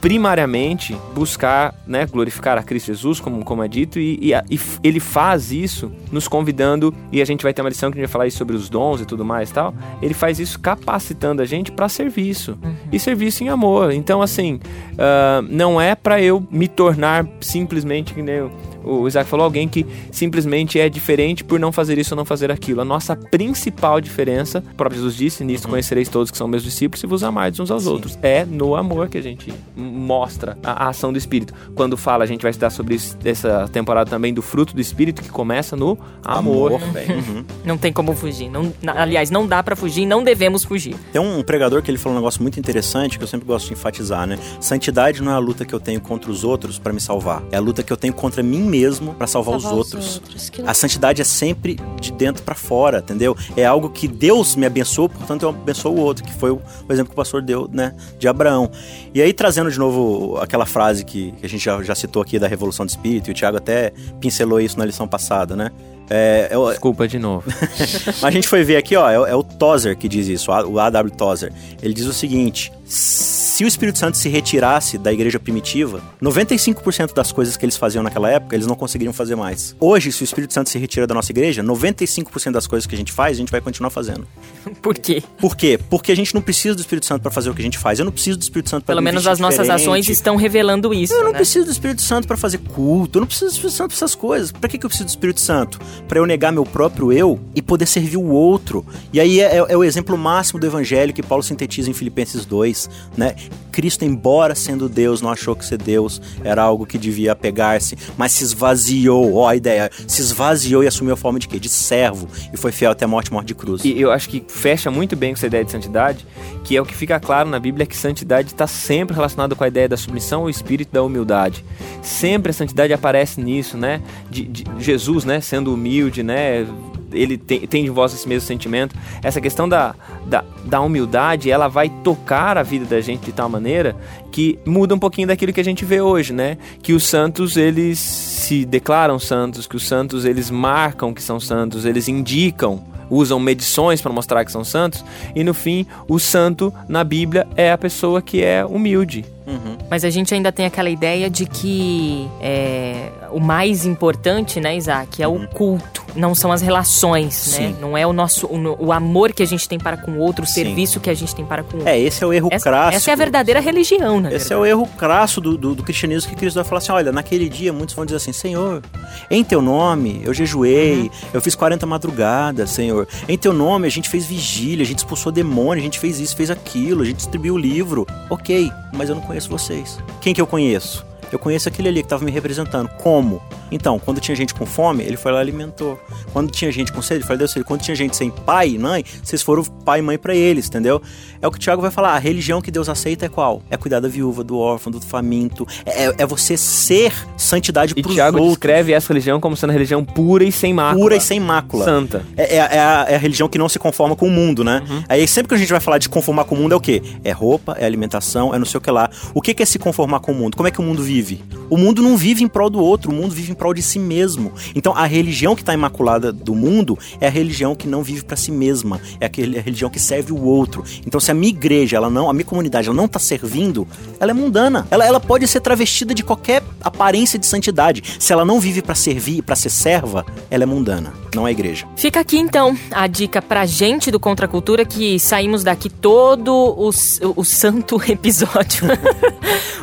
primariamente 0.00 0.96
buscar 1.14 1.74
né, 1.86 2.06
glorificar 2.06 2.58
a 2.58 2.62
Cristo 2.62 2.88
Jesus, 2.88 3.18
como, 3.18 3.44
como 3.44 3.62
é 3.62 3.68
dito, 3.68 3.98
e, 3.98 4.18
e, 4.20 4.32
e, 4.50 4.60
ele 4.82 5.00
faz 5.00 5.50
isso 5.52 5.90
nos 6.12 6.28
convidando, 6.28 6.94
e 7.10 7.22
a 7.22 7.24
gente 7.24 7.42
vai 7.42 7.54
ter 7.54 7.62
uma 7.62 7.68
lição 7.68 7.90
que 7.90 7.98
a 7.98 8.00
gente 8.00 8.10
vai 8.10 8.12
falar 8.12 8.30
sobre 8.30 8.54
os 8.54 8.68
dons 8.68 9.00
e 9.00 9.06
tudo 9.06 9.24
mais 9.24 9.50
tal. 9.50 9.74
Ele 10.02 10.14
faz 10.14 10.38
isso 10.38 10.60
capacitando 10.60 11.40
a 11.40 11.44
gente 11.44 11.72
para 11.72 11.88
serviço 11.88 12.58
uhum. 12.62 12.74
e 12.92 12.98
serviço 12.98 13.42
em 13.42 13.48
amor. 13.48 13.92
Então, 13.92 14.20
assim, 14.20 14.54
uh, 14.54 15.42
não 15.48 15.80
é 15.80 15.94
para 15.94 16.20
eu 16.20 16.46
me 16.50 16.68
tornar 16.68 17.26
simplesmente 17.40 18.12
que 18.12 18.22
nem 18.22 18.34
eu 18.34 18.50
o 18.86 19.08
Isaac 19.08 19.28
falou, 19.28 19.44
alguém 19.44 19.68
que 19.68 19.84
simplesmente 20.12 20.78
é 20.78 20.88
diferente 20.88 21.42
por 21.42 21.58
não 21.58 21.72
fazer 21.72 21.98
isso 21.98 22.14
ou 22.14 22.16
não 22.16 22.24
fazer 22.24 22.50
aquilo. 22.52 22.80
A 22.80 22.84
nossa 22.84 23.16
principal 23.16 24.00
diferença, 24.00 24.62
o 24.72 24.74
próprio 24.74 25.00
Jesus 25.00 25.16
disse, 25.16 25.44
nisso 25.44 25.64
uhum. 25.64 25.72
conhecereis 25.72 26.08
todos 26.08 26.30
que 26.30 26.38
são 26.38 26.46
meus 26.46 26.62
discípulos 26.62 27.02
e 27.02 27.06
vos 27.06 27.24
amardes 27.24 27.58
uns 27.58 27.70
aos 27.70 27.82
Sim. 27.82 27.90
outros. 27.90 28.18
É 28.22 28.44
no 28.44 28.76
amor 28.76 29.08
que 29.08 29.18
a 29.18 29.22
gente 29.22 29.52
mostra 29.74 30.56
a, 30.62 30.84
a, 30.84 30.88
ação 30.88 31.12
do 31.12 31.18
Espírito. 31.18 31.52
Quando 31.74 31.96
fala, 31.96 32.22
a 32.22 32.26
gente 32.26 32.42
vai 32.42 32.50
estudar 32.50 32.70
sobre 32.70 32.94
isso, 32.94 33.18
essa 33.24 33.68
temporada 33.72 34.08
também 34.08 34.32
do 34.32 34.40
fruto 34.40 34.74
do 34.74 34.80
Espírito, 34.80 35.20
que 35.20 35.28
começa 35.28 35.74
no 35.76 35.98
amor. 36.24 36.74
amor 36.74 36.80
uhum. 36.82 37.44
Não 37.64 37.76
tem 37.76 37.92
como 37.92 38.14
fugir. 38.14 38.48
Não, 38.48 38.72
aliás, 38.86 39.30
não 39.30 39.46
dá 39.46 39.62
para 39.62 39.74
fugir, 39.74 40.06
não 40.06 40.22
devemos 40.22 40.64
fugir. 40.64 40.94
Tem 41.12 41.20
um 41.20 41.42
pregador 41.42 41.82
que 41.82 41.90
ele 41.90 41.98
falou 41.98 42.16
um 42.16 42.20
negócio 42.20 42.40
muito 42.40 42.60
interessante 42.60 43.18
que 43.18 43.24
eu 43.24 43.28
sempre 43.28 43.46
gosto 43.46 43.66
de 43.66 43.72
enfatizar, 43.72 44.26
né? 44.26 44.38
Santidade 44.60 45.22
não 45.22 45.32
é 45.32 45.34
a 45.34 45.38
luta 45.38 45.64
que 45.64 45.74
eu 45.74 45.80
tenho 45.80 46.00
contra 46.00 46.30
os 46.30 46.44
outros 46.44 46.78
para 46.78 46.92
me 46.92 47.00
salvar. 47.00 47.42
É 47.50 47.56
a 47.56 47.60
luta 47.60 47.82
que 47.82 47.92
eu 47.92 47.96
tenho 47.96 48.14
contra 48.14 48.42
mim 48.42 48.62
mesmo 48.62 48.75
mesmo 48.76 49.14
para 49.14 49.26
salvar, 49.26 49.58
salvar, 49.60 49.78
os 49.78 49.94
outros. 49.94 50.14
outros. 50.16 50.52
A 50.66 50.74
santidade 50.74 51.22
é 51.22 51.24
sempre 51.24 51.78
de 52.00 52.12
dentro 52.12 52.42
para 52.42 52.54
fora, 52.54 52.98
entendeu? 52.98 53.36
É 53.56 53.64
algo 53.64 53.88
que 53.88 54.06
Deus 54.06 54.54
me 54.54 54.66
abençoou, 54.66 55.08
portanto 55.08 55.42
eu 55.42 55.48
abençoo 55.48 55.94
o 55.94 56.00
outro, 56.00 56.22
que 56.22 56.32
foi 56.34 56.50
o, 56.50 56.56
o 56.56 56.92
exemplo 56.92 57.10
que 57.10 57.14
o 57.14 57.16
pastor 57.16 57.40
deu, 57.42 57.68
né, 57.72 57.94
de 58.18 58.28
Abraão. 58.28 58.70
E 59.14 59.22
aí 59.22 59.32
trazendo 59.32 59.70
de 59.70 59.78
novo 59.78 60.36
aquela 60.38 60.66
frase 60.66 61.04
que, 61.04 61.32
que 61.32 61.46
a 61.46 61.48
gente 61.48 61.64
já, 61.64 61.82
já 61.82 61.94
citou 61.94 62.22
aqui 62.22 62.38
da 62.38 62.46
Revolução 62.46 62.84
do 62.84 62.90
Espírito, 62.90 63.30
e 63.30 63.32
o 63.32 63.34
Tiago 63.34 63.56
até 63.56 63.92
pincelou 64.20 64.60
isso 64.60 64.78
na 64.78 64.84
lição 64.84 65.08
passada, 65.08 65.56
né? 65.56 65.70
É, 66.08 66.48
é 66.50 66.58
o... 66.58 66.68
Desculpa 66.70 67.08
de 67.08 67.18
novo. 67.18 67.44
a 68.22 68.30
gente 68.30 68.46
foi 68.46 68.62
ver 68.62 68.76
aqui, 68.76 68.94
ó, 68.94 69.08
é, 69.08 69.30
é 69.30 69.34
o 69.34 69.42
Tozer 69.42 69.96
que 69.96 70.08
diz 70.08 70.28
isso, 70.28 70.50
o 70.50 70.78
A.W. 70.78 71.14
Tozer. 71.16 71.52
Ele 71.82 71.94
diz 71.94 72.06
o 72.06 72.12
seguinte: 72.12 72.72
se 72.86 73.64
o 73.64 73.66
Espírito 73.66 73.98
Santo 73.98 74.16
se 74.16 74.28
retirasse 74.28 74.96
da 74.98 75.12
igreja 75.12 75.40
primitiva, 75.40 76.02
95% 76.22 77.14
das 77.14 77.32
coisas 77.32 77.56
que 77.56 77.64
eles 77.64 77.76
faziam 77.76 78.02
naquela 78.02 78.30
época, 78.30 78.54
eles 78.54 78.66
não 78.66 78.76
conseguiriam 78.76 79.12
fazer 79.12 79.34
mais. 79.34 79.74
Hoje, 79.80 80.12
se 80.12 80.22
o 80.22 80.24
Espírito 80.24 80.52
Santo 80.52 80.70
se 80.70 80.78
retira 80.78 81.06
da 81.06 81.14
nossa 81.14 81.32
igreja, 81.32 81.64
95% 81.64 82.52
das 82.52 82.66
coisas 82.66 82.86
que 82.86 82.94
a 82.94 82.98
gente 82.98 83.12
faz, 83.12 83.36
a 83.36 83.40
gente 83.40 83.50
vai 83.50 83.60
continuar 83.60 83.90
fazendo. 83.90 84.26
Por 84.82 84.94
quê? 84.94 85.22
Por 85.38 85.56
quê? 85.56 85.80
Porque 85.90 86.12
a 86.12 86.14
gente 86.14 86.34
não 86.34 86.42
precisa 86.42 86.74
do 86.74 86.80
Espírito 86.80 87.06
Santo 87.06 87.22
para 87.22 87.30
fazer 87.30 87.50
o 87.50 87.54
que 87.54 87.62
a 87.62 87.64
gente 87.64 87.78
faz. 87.78 87.98
Eu 87.98 88.04
não 88.04 88.12
preciso 88.12 88.38
do 88.38 88.42
Espírito 88.42 88.70
Santo 88.70 88.84
para 88.84 88.94
Pelo 88.94 89.02
menos 89.02 89.26
as 89.26 89.38
nossas 89.40 89.66
diferente. 89.66 89.82
ações 89.82 90.08
estão 90.08 90.36
revelando 90.36 90.92
isso. 90.92 91.14
Eu 91.14 91.24
não 91.24 91.32
né? 91.32 91.38
preciso 91.38 91.64
do 91.64 91.72
Espírito 91.72 92.02
Santo 92.02 92.28
para 92.28 92.36
fazer 92.36 92.58
culto. 92.58 93.18
Eu 93.18 93.20
não 93.20 93.26
preciso 93.26 93.50
do 93.50 93.54
Espírito 93.54 93.76
Santo 93.76 93.88
para 93.88 93.96
essas 93.96 94.14
coisas. 94.14 94.52
Para 94.52 94.68
que, 94.68 94.78
que 94.78 94.84
eu 94.84 94.90
preciso 94.90 95.06
do 95.06 95.10
Espírito 95.10 95.40
Santo? 95.40 95.80
Para 96.06 96.18
eu 96.18 96.26
negar 96.26 96.52
meu 96.52 96.64
próprio 96.64 97.12
eu 97.12 97.40
e 97.54 97.62
poder 97.62 97.86
servir 97.86 98.16
o 98.16 98.26
outro. 98.26 98.84
E 99.12 99.18
aí 99.18 99.40
é, 99.40 99.56
é, 99.56 99.64
é 99.68 99.76
o 99.76 99.82
exemplo 99.82 100.16
máximo 100.18 100.60
do 100.60 100.66
evangelho 100.66 101.12
que 101.14 101.22
Paulo 101.22 101.42
sintetiza 101.42 101.88
em 101.88 101.94
Filipenses 101.94 102.44
2, 102.44 102.75
né? 103.16 103.34
Cristo, 103.76 104.06
embora 104.06 104.54
sendo 104.54 104.88
Deus, 104.88 105.20
não 105.20 105.30
achou 105.30 105.54
que 105.54 105.64
ser 105.64 105.76
Deus 105.76 106.20
era 106.42 106.62
algo 106.62 106.86
que 106.86 106.96
devia 106.96 107.32
apegar-se, 107.32 107.96
mas 108.16 108.32
se 108.32 108.42
esvaziou, 108.42 109.34
ó 109.34 109.48
a 109.48 109.54
ideia, 109.54 109.90
se 110.06 110.22
esvaziou 110.22 110.82
e 110.82 110.86
assumiu 110.86 111.12
a 111.12 111.16
forma 111.16 111.38
de 111.38 111.46
quê? 111.46 111.58
De 111.58 111.68
servo, 111.68 112.26
e 112.52 112.56
foi 112.56 112.72
fiel 112.72 112.92
até 112.92 113.04
a 113.04 113.08
morte, 113.08 113.30
morte 113.30 113.48
de 113.48 113.54
cruz. 113.54 113.84
E 113.84 114.00
eu 114.00 114.10
acho 114.10 114.30
que 114.30 114.42
fecha 114.48 114.90
muito 114.90 115.14
bem 115.14 115.32
com 115.32 115.36
essa 115.36 115.46
ideia 115.46 115.62
de 115.62 115.70
santidade, 115.70 116.26
que 116.64 116.74
é 116.74 116.80
o 116.80 116.86
que 116.86 116.94
fica 116.94 117.20
claro 117.20 117.50
na 117.50 117.60
Bíblia, 117.60 117.84
que 117.84 117.96
santidade 117.96 118.48
está 118.48 118.66
sempre 118.66 119.14
relacionada 119.14 119.54
com 119.54 119.62
a 119.62 119.68
ideia 119.68 119.88
da 119.88 119.96
submissão 119.96 120.42
ao 120.42 120.50
espírito 120.50 120.92
da 120.92 121.02
humildade. 121.02 121.62
Sempre 122.02 122.50
a 122.50 122.54
santidade 122.54 122.92
aparece 122.92 123.40
nisso, 123.40 123.76
né? 123.76 124.00
De, 124.30 124.44
de 124.44 124.64
Jesus, 124.78 125.24
né? 125.24 125.40
Sendo 125.40 125.74
humilde, 125.74 126.22
né? 126.22 126.66
Ele 127.16 127.36
tem, 127.38 127.60
tem 127.60 127.84
de 127.84 127.90
vós 127.90 128.12
esse 128.14 128.28
mesmo 128.28 128.46
sentimento. 128.46 128.94
Essa 129.22 129.40
questão 129.40 129.68
da, 129.68 129.94
da, 130.26 130.44
da 130.64 130.80
humildade, 130.80 131.50
ela 131.50 131.68
vai 131.68 131.88
tocar 131.88 132.56
a 132.58 132.62
vida 132.62 132.84
da 132.84 133.00
gente 133.00 133.26
de 133.26 133.32
tal 133.32 133.48
maneira 133.48 133.96
que 134.30 134.58
muda 134.66 134.94
um 134.94 134.98
pouquinho 134.98 135.28
daquilo 135.28 135.52
que 135.52 135.60
a 135.60 135.64
gente 135.64 135.84
vê 135.84 136.00
hoje, 136.00 136.32
né? 136.32 136.58
Que 136.82 136.92
os 136.92 137.04
santos, 137.04 137.56
eles 137.56 137.98
se 137.98 138.64
declaram 138.64 139.18
santos, 139.18 139.66
que 139.66 139.76
os 139.76 139.86
santos, 139.86 140.24
eles 140.24 140.50
marcam 140.50 141.14
que 141.14 141.22
são 141.22 141.40
santos, 141.40 141.84
eles 141.84 142.08
indicam 142.08 142.82
usam 143.08 143.38
medições 143.38 144.00
para 144.00 144.12
mostrar 144.12 144.44
que 144.44 144.50
são 144.50 144.64
santos, 144.64 145.04
e 145.34 145.44
no 145.44 145.54
fim, 145.54 145.86
o 146.08 146.18
santo 146.18 146.74
na 146.88 147.04
Bíblia 147.04 147.46
é 147.56 147.70
a 147.70 147.78
pessoa 147.78 148.20
que 148.20 148.42
é 148.42 148.64
humilde. 148.64 149.24
Uhum. 149.46 149.76
Mas 149.88 150.04
a 150.04 150.10
gente 150.10 150.34
ainda 150.34 150.50
tem 150.50 150.66
aquela 150.66 150.90
ideia 150.90 151.30
de 151.30 151.46
que 151.46 152.28
é, 152.40 153.10
o 153.30 153.38
mais 153.38 153.86
importante, 153.86 154.60
né, 154.60 154.76
Isaac, 154.76 155.22
é 155.22 155.28
uhum. 155.28 155.44
o 155.44 155.48
culto, 155.48 156.04
não 156.16 156.34
são 156.34 156.50
as 156.50 156.62
relações, 156.62 157.52
né? 157.52 157.58
Sim. 157.58 157.68
né? 157.68 157.76
Não 157.80 157.96
é 157.96 158.06
o 158.06 158.12
nosso 158.12 158.46
o, 158.46 158.86
o, 158.86 158.92
amor 158.92 159.32
que 159.32 159.42
a 159.42 159.46
gente 159.46 159.68
tem 159.68 159.78
para 159.78 159.96
com 159.96 160.12
o 160.12 160.18
outro, 160.18 160.44
o 160.44 160.46
Sim. 160.46 160.54
serviço 160.64 160.98
que 160.98 161.10
a 161.10 161.14
gente 161.14 161.34
tem 161.34 161.44
para 161.44 161.62
com 161.62 161.74
o 161.74 161.76
outro. 161.78 161.88
É, 161.88 161.98
esse 161.98 162.24
é 162.24 162.26
o 162.26 162.32
erro 162.32 162.48
essa, 162.50 162.68
crasso. 162.68 162.96
Essa 162.96 163.10
é 163.10 163.12
a 163.12 163.16
verdadeira 163.16 163.60
religião, 163.60 164.20
né? 164.20 164.34
Esse 164.34 164.52
é 164.52 164.56
o 164.56 164.64
erro 164.64 164.88
crasso 164.96 165.40
do, 165.40 165.56
do, 165.56 165.74
do, 165.74 165.82
cristianismo 165.82 166.30
que 166.30 166.36
Cristo 166.36 166.56
vai 166.56 166.64
falar 166.64 166.78
assim: 166.78 166.92
olha, 166.92 167.12
naquele 167.12 167.48
dia 167.48 167.72
muitos 167.72 167.94
vão 167.94 168.04
dizer 168.04 168.16
assim, 168.16 168.32
Senhor, 168.32 168.82
em 169.30 169.44
teu 169.44 169.60
nome 169.62 170.22
eu 170.24 170.34
jejuei, 170.34 171.02
uhum. 171.02 171.10
eu 171.34 171.40
fiz 171.40 171.54
40 171.54 171.86
madrugadas, 171.86 172.70
Senhor. 172.70 173.06
Em 173.28 173.38
teu 173.38 173.52
nome 173.52 173.86
a 173.86 173.90
gente 173.90 174.08
fez 174.08 174.26
vigília, 174.26 174.82
a 174.82 174.86
gente 174.86 174.98
expulsou 174.98 175.30
demônio, 175.30 175.80
a 175.80 175.84
gente 175.84 175.98
fez 175.98 176.18
isso, 176.18 176.34
fez 176.34 176.50
aquilo, 176.50 177.02
a 177.02 177.04
gente 177.04 177.16
distribuiu 177.16 177.54
o 177.54 177.58
livro. 177.58 178.06
Ok, 178.30 178.72
mas 178.92 179.08
eu 179.08 179.14
não 179.14 179.22
conheço 179.22 179.35
vocês. 179.44 179.98
Quem 180.20 180.32
que 180.32 180.40
eu 180.40 180.46
conheço? 180.46 181.04
Eu 181.30 181.38
conheço 181.38 181.68
aquele 181.68 181.88
ali 181.88 182.00
que 182.00 182.06
estava 182.06 182.24
me 182.24 182.30
representando. 182.30 182.88
Como? 182.98 183.42
Então, 183.70 183.98
quando 183.98 184.20
tinha 184.20 184.36
gente 184.36 184.54
com 184.54 184.66
fome, 184.66 185.02
ele 185.04 185.16
foi 185.16 185.32
lá 185.32 185.38
e 185.38 185.40
alimentou. 185.42 185.98
Quando 186.32 186.50
tinha 186.50 186.70
gente 186.70 186.92
com 186.92 187.02
sede, 187.02 187.18
ele 187.18 187.24
falou, 187.24 187.38
Deus, 187.38 187.54
quando 187.64 187.80
tinha 187.80 187.94
gente 187.94 188.16
sem 188.16 188.30
pai 188.30 188.70
e 188.70 188.78
mãe, 188.78 189.04
vocês 189.22 189.42
foram 189.42 189.64
pai 189.64 190.00
e 190.00 190.02
mãe 190.02 190.18
para 190.18 190.34
eles, 190.34 190.66
entendeu? 190.66 191.00
É 191.40 191.46
o 191.46 191.50
que 191.50 191.58
o 191.58 191.60
Tiago 191.60 191.82
vai 191.82 191.90
falar. 191.90 192.14
A 192.14 192.18
religião 192.18 192.60
que 192.60 192.70
Deus 192.70 192.88
aceita 192.88 193.26
é 193.26 193.28
qual? 193.28 193.62
É 193.70 193.76
cuidar 193.76 194.00
da 194.00 194.08
viúva, 194.08 194.42
do 194.42 194.58
órfão, 194.58 194.90
do 194.90 195.00
faminto. 195.00 195.66
É, 195.84 196.06
é, 196.06 196.14
é 196.18 196.26
você 196.26 196.56
ser 196.56 197.12
santidade 197.36 197.94
e 197.96 198.02
pros 198.02 198.14
Tiago 198.14 198.38
outros. 198.38 198.54
descreve 198.54 198.92
essa 198.92 199.08
religião 199.08 199.40
como 199.40 199.56
sendo 199.56 199.70
a 199.70 199.72
religião 199.72 200.04
pura 200.04 200.44
e 200.44 200.52
sem 200.52 200.72
mácula. 200.72 201.02
Pura 201.02 201.16
e 201.16 201.20
sem 201.20 201.40
mácula. 201.40 201.84
Santa. 201.84 202.24
É, 202.36 202.56
é, 202.56 202.56
é, 202.56 202.80
a, 202.80 203.06
é 203.08 203.14
a, 203.14 203.18
religião 203.18 203.48
que 203.48 203.58
não 203.58 203.68
se 203.68 203.78
conforma 203.78 204.16
com 204.16 204.26
o 204.26 204.30
mundo, 204.30 204.64
né? 204.64 204.82
Uhum. 204.88 205.02
Aí 205.08 205.26
sempre 205.26 205.48
que 205.48 205.54
a 205.54 205.58
gente 205.58 205.70
vai 205.70 205.80
falar 205.80 205.98
de 205.98 206.08
conformar 206.08 206.44
com 206.44 206.54
o 206.54 206.58
mundo 206.58 206.72
é 206.72 206.76
o 206.76 206.80
quê? 206.80 207.02
É 207.24 207.32
roupa, 207.32 207.76
é 207.78 207.84
alimentação, 207.84 208.54
é 208.54 208.58
não 208.58 208.66
sei 208.66 208.78
o 208.78 208.80
que 208.80 208.90
lá. 208.90 209.10
O 209.34 209.40
que, 209.40 209.54
que 209.54 209.62
é 209.62 209.66
se 209.66 209.78
conformar 209.78 210.20
com 210.20 210.32
o 210.32 210.34
mundo? 210.34 210.56
Como 210.56 210.68
é 210.68 210.70
que 210.70 210.80
o 210.80 210.82
mundo 210.82 211.02
vive? 211.02 211.42
O 211.68 211.76
mundo 211.76 212.02
não 212.02 212.16
vive 212.16 212.42
em 212.42 212.48
prol 212.48 212.70
do 212.70 212.80
outro, 212.80 213.10
o 213.10 213.14
mundo 213.14 213.34
vive 213.34 213.52
em 213.52 213.54
prol 213.56 213.74
de 213.74 213.82
si 213.82 213.98
mesmo. 213.98 214.52
Então 214.74 214.94
a 214.96 215.06
religião 215.06 215.54
que 215.54 215.62
está 215.62 215.74
imaculada 215.74 216.32
do 216.32 216.54
mundo 216.54 216.98
é 217.20 217.26
a 217.26 217.30
religião 217.30 217.74
que 217.74 217.88
não 217.88 218.02
vive 218.02 218.24
para 218.24 218.36
si 218.36 218.50
mesma, 218.50 219.00
é 219.20 219.26
a 219.26 219.60
religião 219.60 219.90
que 219.90 219.98
serve 219.98 220.32
o 220.32 220.42
outro. 220.42 220.84
Então 221.06 221.20
se 221.20 221.30
a 221.30 221.34
minha 221.34 221.50
igreja, 221.50 221.96
ela 221.96 222.10
não, 222.10 222.28
a 222.28 222.32
minha 222.32 222.44
comunidade, 222.44 222.88
ela 222.88 222.96
não 222.96 223.06
está 223.06 223.18
servindo, 223.18 223.86
ela 224.20 224.30
é 224.30 224.34
mundana. 224.34 224.86
Ela, 224.90 225.06
ela 225.06 225.20
pode 225.20 225.46
ser 225.48 225.60
travestida 225.60 226.14
de 226.14 226.22
qualquer 226.22 226.62
aparência 226.82 227.38
de 227.38 227.46
santidade. 227.46 228.02
Se 228.18 228.32
ela 228.32 228.44
não 228.44 228.60
vive 228.60 228.82
para 228.82 228.94
servir, 228.94 229.42
para 229.42 229.56
ser 229.56 229.70
serva, 229.70 230.24
ela 230.50 230.62
é 230.62 230.66
mundana, 230.66 231.12
não 231.34 231.46
é 231.46 231.50
igreja. 231.50 231.86
Fica 231.96 232.20
aqui 232.20 232.38
então 232.38 232.76
a 232.90 233.06
dica 233.06 233.40
pra 233.40 233.66
gente 233.66 234.10
do 234.10 234.20
Contra 234.20 234.46
Cultura 234.46 234.84
que 234.84 235.18
saímos 235.18 235.64
daqui 235.64 235.88
todo 235.90 236.52
o, 236.52 236.88
o, 236.88 236.90
o 237.36 237.44
santo 237.44 238.00
episódio. 238.10 238.86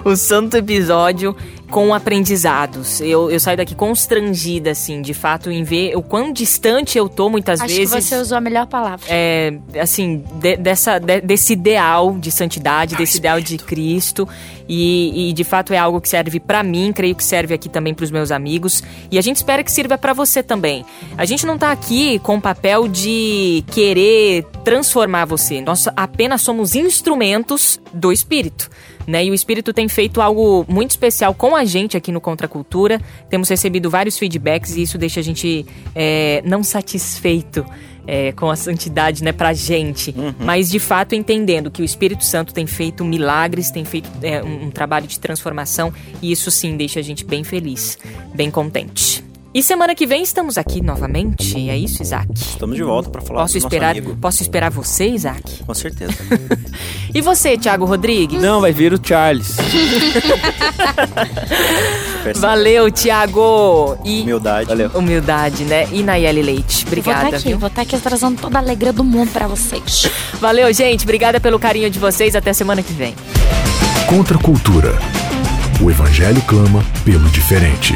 o 0.03 0.15
santo 0.15 0.57
episódio 0.57 1.35
com 1.73 1.91
aprendizados. 1.91 3.01
Eu, 3.01 3.31
eu 3.31 3.39
saio 3.39 3.57
daqui 3.57 3.73
constrangida, 3.73 4.69
assim, 4.69 5.01
de 5.01 5.11
fato, 5.13 5.49
em 5.49 5.63
ver 5.63 5.97
o 5.97 6.03
quão 6.03 6.31
distante 6.31 6.99
eu 6.99 7.09
tô 7.09 7.29
muitas 7.29 7.59
Acho 7.59 7.73
vezes. 7.75 7.93
que 7.95 8.01
você 8.01 8.15
usou 8.17 8.37
a 8.37 8.41
melhor 8.41 8.67
palavra. 8.67 9.03
É, 9.09 9.57
assim, 9.81 10.23
de- 10.35 10.55
dessa, 10.57 10.99
de- 10.99 11.21
desse 11.21 11.53
ideal 11.53 12.15
de 12.19 12.29
santidade, 12.31 12.95
desse 12.95 13.17
ideal 13.17 13.41
de 13.41 13.57
Cristo. 13.57 14.29
E, 14.69 15.29
e, 15.29 15.33
de 15.33 15.43
fato 15.43 15.73
é 15.73 15.77
algo 15.77 15.99
que 15.99 16.07
serve 16.07 16.39
pra 16.39 16.63
mim, 16.63 16.93
creio 16.93 17.15
que 17.15 17.23
serve 17.23 17.53
aqui 17.53 17.67
também 17.67 17.93
pros 17.93 18.11
meus 18.11 18.31
amigos. 18.31 18.81
E 19.11 19.17
a 19.17 19.21
gente 19.21 19.37
espera 19.37 19.61
que 19.63 19.71
sirva 19.71 19.97
pra 19.97 20.13
você 20.13 20.41
também. 20.43 20.85
A 21.17 21.25
gente 21.25 21.45
não 21.45 21.57
tá 21.57 21.71
aqui 21.71 22.17
com 22.19 22.37
o 22.37 22.41
papel 22.41 22.87
de 22.87 23.63
querer 23.71 24.45
transformar 24.63 25.25
você. 25.25 25.59
Nós 25.59 25.87
apenas 25.97 26.41
somos 26.43 26.75
instrumentos 26.75 27.79
do 27.93 28.11
Espírito. 28.11 28.69
Né? 29.05 29.25
E 29.25 29.31
o 29.31 29.33
Espírito 29.33 29.73
tem 29.73 29.87
feito 29.87 30.21
algo 30.21 30.65
muito 30.67 30.91
especial 30.91 31.33
com 31.33 31.55
a 31.55 31.65
gente 31.65 31.97
aqui 31.97 32.11
no 32.11 32.21
Contra 32.21 32.47
Cultura. 32.47 33.01
Temos 33.29 33.49
recebido 33.49 33.89
vários 33.89 34.17
feedbacks 34.17 34.75
e 34.75 34.83
isso 34.83 34.97
deixa 34.97 35.19
a 35.19 35.23
gente 35.23 35.65
é, 35.93 36.41
não 36.45 36.63
satisfeito 36.63 37.65
é, 38.07 38.31
com 38.33 38.49
a 38.49 38.55
santidade, 38.55 39.23
né, 39.23 39.31
pra 39.31 39.53
gente. 39.53 40.13
Mas 40.39 40.69
de 40.69 40.79
fato 40.79 41.15
entendendo 41.15 41.71
que 41.71 41.81
o 41.81 41.85
Espírito 41.85 42.23
Santo 42.23 42.53
tem 42.53 42.67
feito 42.67 43.03
milagres, 43.03 43.71
tem 43.71 43.85
feito 43.85 44.09
é, 44.21 44.43
um, 44.43 44.65
um 44.65 44.71
trabalho 44.71 45.07
de 45.07 45.19
transformação 45.19 45.93
e 46.21 46.31
isso 46.31 46.51
sim 46.51 46.75
deixa 46.75 46.99
a 46.99 47.03
gente 47.03 47.25
bem 47.25 47.43
feliz, 47.43 47.97
bem 48.33 48.49
contente. 48.51 49.22
E 49.55 49.61
semana 49.61 49.93
que 49.93 50.07
vem 50.07 50.23
estamos 50.23 50.57
aqui 50.57 50.81
novamente, 50.81 51.69
é 51.69 51.77
isso, 51.77 52.01
Isaac? 52.01 52.27
Estamos 52.35 52.75
de 52.75 52.81
volta 52.81 53.11
pra 53.11 53.21
falar 53.21 53.41
Posso 53.41 53.53
do 53.53 53.57
nosso 53.57 53.67
esperar, 53.67 53.91
amigo. 53.91 54.15
posso 54.19 54.41
esperar 54.41 54.71
você, 54.71 55.05
Isaac? 55.09 55.63
Com 55.63 55.73
certeza. 55.73 56.13
E 57.15 57.21
você, 57.21 57.55
Thiago 57.55 57.85
Rodrigues? 57.85 58.41
Não, 58.41 58.59
vai 58.59 58.71
vir 58.71 58.91
o 58.91 58.99
Charles. 59.01 59.55
Valeu, 62.37 62.89
Thiago! 62.91 63.95
E 64.03 64.21
Humildade. 64.23 64.67
Valeu. 64.69 64.89
humildade, 64.95 65.63
né? 65.65 65.87
E 65.91 66.01
Nayeli 66.01 66.41
Leite. 66.41 66.79
Eu 66.79 66.89
vou 66.89 66.97
Obrigada, 67.13 67.25
estar 67.25 67.37
aqui, 67.37 67.49
viu? 67.49 67.59
vou 67.59 67.67
estar 67.67 67.81
aqui 67.83 67.99
trazendo 67.99 68.41
toda 68.41 68.57
a 68.57 68.61
alegria 68.61 68.91
do 68.91 69.03
mundo 69.03 69.29
pra 69.31 69.45
vocês. 69.47 70.09
Valeu, 70.41 70.73
gente. 70.73 71.03
Obrigada 71.03 71.39
pelo 71.39 71.59
carinho 71.59 71.87
de 71.87 71.99
vocês. 71.99 72.35
Até 72.35 72.51
semana 72.51 72.81
que 72.81 72.91
vem. 72.93 73.13
Contra 74.09 74.35
a 74.35 74.41
cultura. 74.41 74.97
O 75.79 75.91
evangelho 75.91 76.41
clama 76.47 76.83
pelo 77.05 77.29
diferente. 77.29 77.93